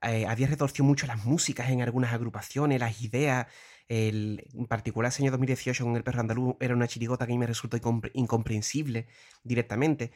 [0.00, 3.48] eh, había retorcido mucho las músicas en algunas agrupaciones, las ideas.
[3.90, 7.34] El, en particular, ese año 2018 con el perro andaluz era una chirigota que a
[7.34, 9.08] mí me resultó incompre- incomprensible
[9.42, 10.12] directamente.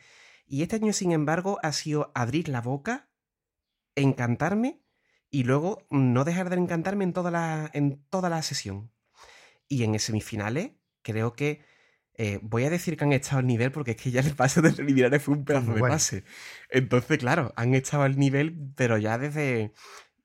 [0.46, 3.08] Y este año, sin embargo, ha sido abrir la boca,
[3.96, 4.80] encantarme
[5.28, 8.92] y luego no dejar de encantarme en toda la, en toda la sesión.
[9.66, 10.70] Y en semifinales
[11.02, 11.64] creo que
[12.16, 14.62] eh, voy a decir que han estado al nivel porque es que ya el pase
[14.62, 15.94] de preliminares fue un pedazo de Bueno.
[15.96, 16.22] pase.
[16.70, 19.72] Entonces, claro, han estado al nivel, pero ya desde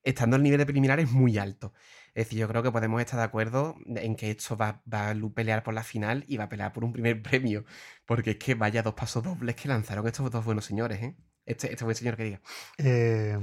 [0.03, 1.73] estando al nivel de preliminares muy alto.
[2.15, 5.15] Es decir, yo creo que podemos estar de acuerdo en que esto va, va a
[5.33, 7.65] pelear por la final y va a pelear por un primer premio.
[8.05, 11.15] Porque es que vaya dos pasos dobles que lanzaron estos dos buenos señores, ¿eh?
[11.45, 12.41] Este, este buen señor que diga.
[12.77, 13.37] Eh,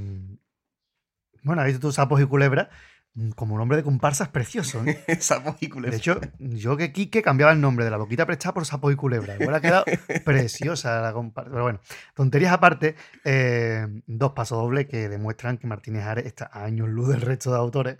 [1.46, 2.68] bueno, has visto tus sapos y culebras
[3.14, 4.84] mm, como un hombre de comparsas precioso.
[4.84, 4.98] ¿eh?
[5.20, 5.92] Sapos y culebras.
[5.92, 8.96] De hecho, yo que Quique cambiaba el nombre de la boquita prestada por sapos y
[8.96, 9.40] culebras.
[9.40, 9.84] Igual ha quedado
[10.24, 11.50] preciosa la comparsa.
[11.50, 11.80] Pero bueno,
[12.14, 17.08] tonterías aparte, eh, dos pasos dobles que demuestran que Martínez Ares está a años luz
[17.08, 17.98] del resto de autores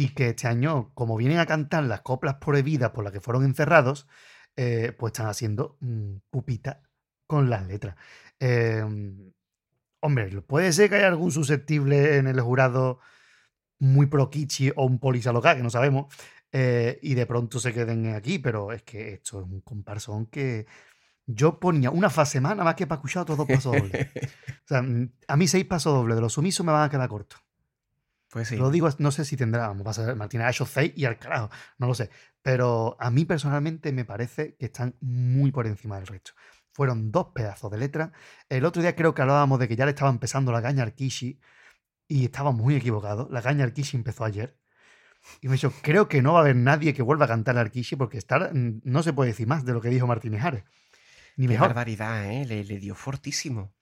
[0.00, 3.44] y que este año, como vienen a cantar las coplas prohibidas por las que fueron
[3.44, 4.08] encerrados,
[4.56, 6.82] eh, pues están haciendo mm, pupita
[7.26, 7.96] con las letras.
[8.38, 8.82] Eh,
[10.00, 13.00] hombre, puede ser que haya algún susceptible en el jurado
[13.78, 16.14] muy pro Kichi o un polisa local, que no sabemos,
[16.50, 20.66] eh, y de pronto se queden aquí, pero es que esto es un comparsón que
[21.26, 24.08] yo ponía una fase más nada más que para escuchar otros dos pasos dobles.
[24.64, 27.08] O sea, mm, a mí seis pasos dobles de los sumisos me van a quedar
[27.10, 27.38] cortos.
[28.30, 28.56] Pues sí.
[28.56, 31.18] Lo digo, no sé si tendrá, vamos a ver, Martínez ha hecho seis y al
[31.18, 32.10] carajo, no lo sé.
[32.42, 36.32] Pero a mí personalmente me parece que están muy por encima del resto.
[36.72, 38.12] Fueron dos pedazos de letra.
[38.48, 40.94] El otro día creo que hablábamos de que ya le estaba empezando la caña al
[40.94, 41.40] Kishi
[42.06, 43.28] y estaba muy equivocado.
[43.30, 44.56] La caña al Kishi empezó ayer.
[45.40, 47.70] Y me dicho, creo que no va a haber nadie que vuelva a cantar al
[47.70, 50.64] Kishi porque estar, mm, no se puede decir más de lo que dijo Martínez Ares.
[51.36, 51.68] Ni Qué mejor.
[51.68, 52.46] barbaridad, ¿eh?
[52.46, 53.74] Le, le dio fortísimo.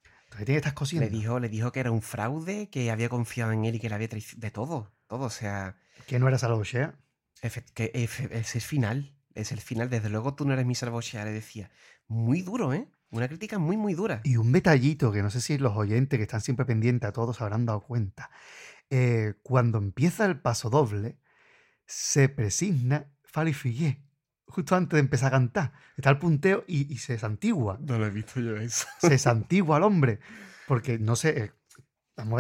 [0.45, 0.61] Tiene
[1.01, 3.89] Le dijo, le dijo que era un fraude, que había confiado en él y que
[3.89, 4.93] le había traici- de todo.
[5.07, 5.77] Todo, o sea,
[6.07, 6.95] Que no era Salvochea.
[7.75, 9.15] que efe- es el final.
[9.35, 9.89] Es el final.
[9.91, 11.71] Desde luego tú no eres mi salvochea, le decía.
[12.09, 12.89] Muy duro, ¿eh?
[13.11, 14.21] Una crítica muy, muy dura.
[14.25, 17.37] Y un detallito que no sé si los oyentes que están siempre pendientes a todos
[17.37, 18.31] se habrán dado cuenta.
[18.91, 21.19] Eh, cuando empieza el paso doble,
[21.87, 23.53] se presigna Fali
[24.49, 25.73] justo antes de empezar a cantar.
[25.97, 27.79] Está el punteo y, y se santigua.
[27.81, 28.87] No lo he visto yo eso.
[29.01, 30.21] Se santigua al hombre.
[30.67, 31.53] Porque no sé, eh,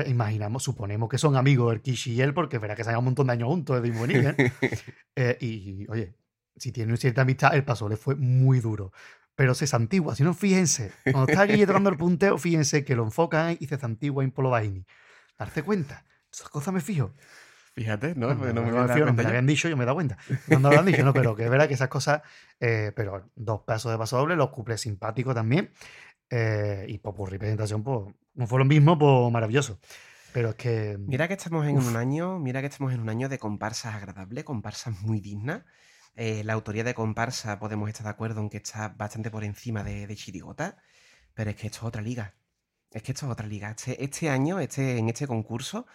[0.06, 3.04] imaginamos, suponemos que son amigos el Kishi y él, porque verá que se han un
[3.06, 4.52] montón de años juntos desde muy ¿eh?
[5.16, 6.14] Eh, y, oye,
[6.56, 8.92] si tienen cierta amistad, el paso le fue muy duro.
[9.34, 13.04] Pero se santigua, si no, fíjense, cuando está aquí tocando el punteo, fíjense que lo
[13.04, 14.84] enfocan y se santigua en Polo Baini.
[15.38, 17.14] Darse cuenta, esas cosas me fijo.
[17.79, 18.35] Fíjate, ¿no?
[18.35, 20.18] No me me había no me habían dicho, yo me he dado cuenta.
[20.49, 22.22] No me lo han dicho, no, pero que es verdad que esas cosas,
[22.59, 25.70] eh, pero dos pasos de paso doble, los cuplés simpáticos también.
[26.31, 29.79] eh, y por representación, pues, no fue lo mismo, pues maravilloso.
[30.33, 30.99] Pero es que.
[30.99, 31.87] Mira que estamos en Uf.
[31.89, 35.62] un año, mira que estamos en un año de comparsas agradables, comparsas muy dignas.
[36.16, 39.85] Eh, la autoría de comparsa podemos estar de acuerdo en que está bastante por encima
[39.85, 40.76] de, de Chirigota,
[41.33, 42.35] pero es que esto es otra liga.
[42.91, 43.70] Es que esto es otra liga.
[43.70, 45.87] Este, este año, este, en este concurso,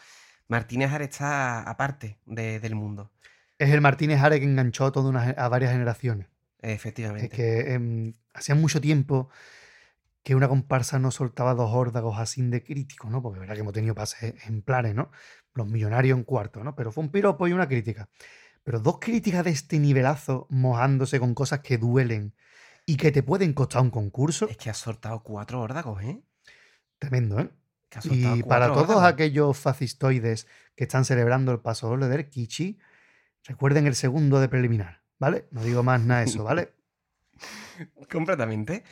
[0.48, 3.12] Martínez Ares está aparte de- del mundo.
[3.58, 6.28] Es el Martínez Are que enganchó a, toda una a varias generaciones.
[6.62, 7.26] Efectivamente.
[7.26, 9.30] Es que em, hacía mucho tiempo
[10.24, 13.22] que una comparsa no soltaba dos órdagos así de críticos, ¿no?
[13.22, 15.12] Porque verdad que hemos tenido pases ejemplares, ¿no?
[15.54, 16.76] Los millonarios en cuarto, ¿no?
[16.76, 18.10] Pero fue un piropo y una crítica.
[18.64, 22.34] Pero dos críticas de este nivelazo mojándose con cosas que duelen
[22.86, 26.22] y que te pueden costar un concurso, Es que ha soltado cuatro órdagos, ¿eh?
[27.00, 27.50] tremendo, ¿eh?
[28.04, 32.80] Y para todos aquellos fascistoides que están celebrando el paso doble del Kichi,
[33.46, 35.48] recuerden el segundo de preliminar, ¿vale?
[35.52, 36.74] No digo más nada de eso, ¿vale?
[38.12, 38.84] Completamente.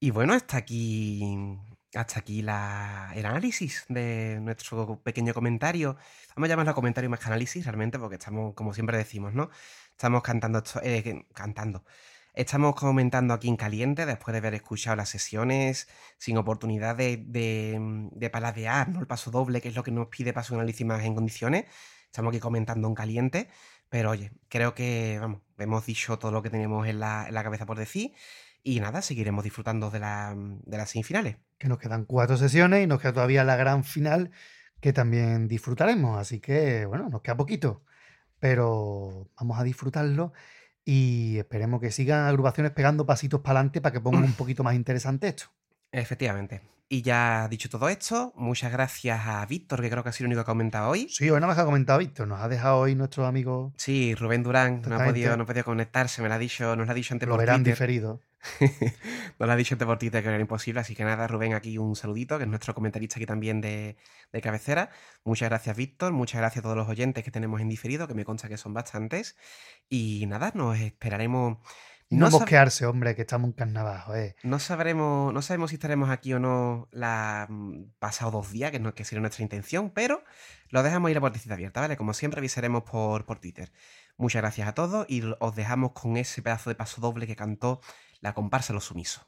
[0.00, 1.58] Y bueno, hasta aquí.
[1.94, 5.96] Hasta aquí la, el análisis de nuestro pequeño comentario.
[6.34, 9.50] Vamos a llamarlo comentario más que análisis, realmente, porque estamos, como siempre decimos, ¿no?
[9.90, 11.84] Estamos cantando esto, eh, cantando.
[12.34, 17.78] Estamos comentando aquí en caliente después de haber escuchado las sesiones, sin oportunidad de, de,
[18.10, 19.00] de paladear, ¿no?
[19.00, 21.66] El paso doble, que es lo que nos pide paso análisis más en condiciones.
[22.06, 23.48] Estamos aquí comentando en caliente.
[23.90, 27.42] Pero oye, creo que, vamos, hemos dicho todo lo que tenemos en la, en la
[27.44, 28.12] cabeza por decir.
[28.62, 31.36] Y nada, seguiremos disfrutando de, la- de las semifinales.
[31.58, 34.30] que nos quedan cuatro sesiones y nos queda todavía la gran final
[34.80, 36.18] que también disfrutaremos.
[36.18, 37.84] Así que, bueno, nos queda poquito,
[38.38, 40.32] pero vamos a disfrutarlo
[40.84, 44.74] y esperemos que sigan agrupaciones pegando pasitos para adelante para que pongan un poquito más
[44.74, 45.46] interesante esto.
[45.92, 46.62] Efectivamente.
[46.88, 50.32] Y ya dicho todo esto, muchas gracias a Víctor, que creo que ha sido el
[50.32, 51.08] único que ha comentado hoy.
[51.08, 54.42] Sí, hoy no me ha comentado Víctor, nos ha dejado hoy nuestro amigo, Sí, Rubén
[54.42, 56.94] Durán no ha, podido, no ha podido conectarse, me lo ha dicho, nos lo ha
[56.94, 57.72] dicho antes lo por verán Twitter.
[57.72, 58.20] diferido.
[59.38, 61.96] Nos lo ha dicho por Twitter que era imposible, así que nada, Rubén, aquí un
[61.96, 63.96] saludito, que es nuestro comentarista aquí también de,
[64.32, 64.90] de cabecera.
[65.24, 66.12] Muchas gracias, Víctor.
[66.12, 68.74] Muchas gracias a todos los oyentes que tenemos en diferido, que me consta que son
[68.74, 69.36] bastantes.
[69.88, 71.58] Y nada, nos esperaremos
[72.10, 74.34] No, No mosquearse, hombre, que estamos en carnaval.
[74.42, 78.80] No sabremos, no sabemos si estaremos aquí o no la mm, pasado dos días, que
[78.80, 80.24] no que sería nuestra intención, pero
[80.68, 81.96] lo dejamos ir a puertecita abierta, ¿vale?
[81.96, 83.72] Como siempre avisaremos por, por Twitter.
[84.16, 87.80] Muchas gracias a todos y os dejamos con ese pedazo de paso doble que cantó
[88.22, 89.26] la comparsa Los Sumisos.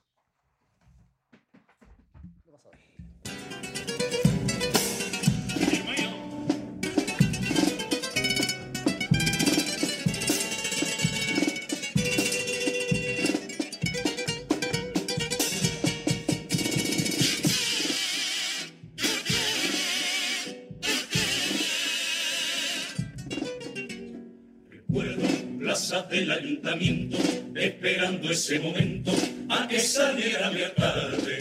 [26.14, 27.18] Del ayuntamiento,
[27.56, 29.12] esperando ese momento
[29.48, 31.38] a que saliera mi alcalde.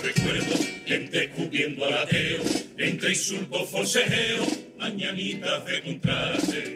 [0.00, 0.56] Recuerdo
[0.86, 2.40] gente escupiendo al ateo,
[2.76, 4.48] entre insultos, forcejeos,
[4.78, 6.74] mañanitas de contraste.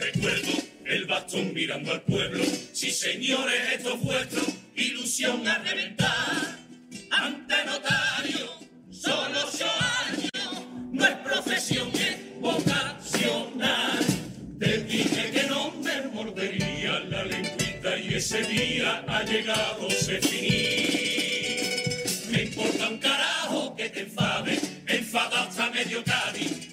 [0.00, 0.52] Recuerdo
[0.84, 4.42] el bastón mirando al pueblo, sí señores, esto es vuestro,
[4.76, 6.58] ilusión a reventar.
[7.10, 8.43] Ante notario,
[18.24, 21.52] ese día ha llegado ese fin.
[22.32, 26.63] Me importa un carajo que te enfade, enfada hasta medio Cádiz,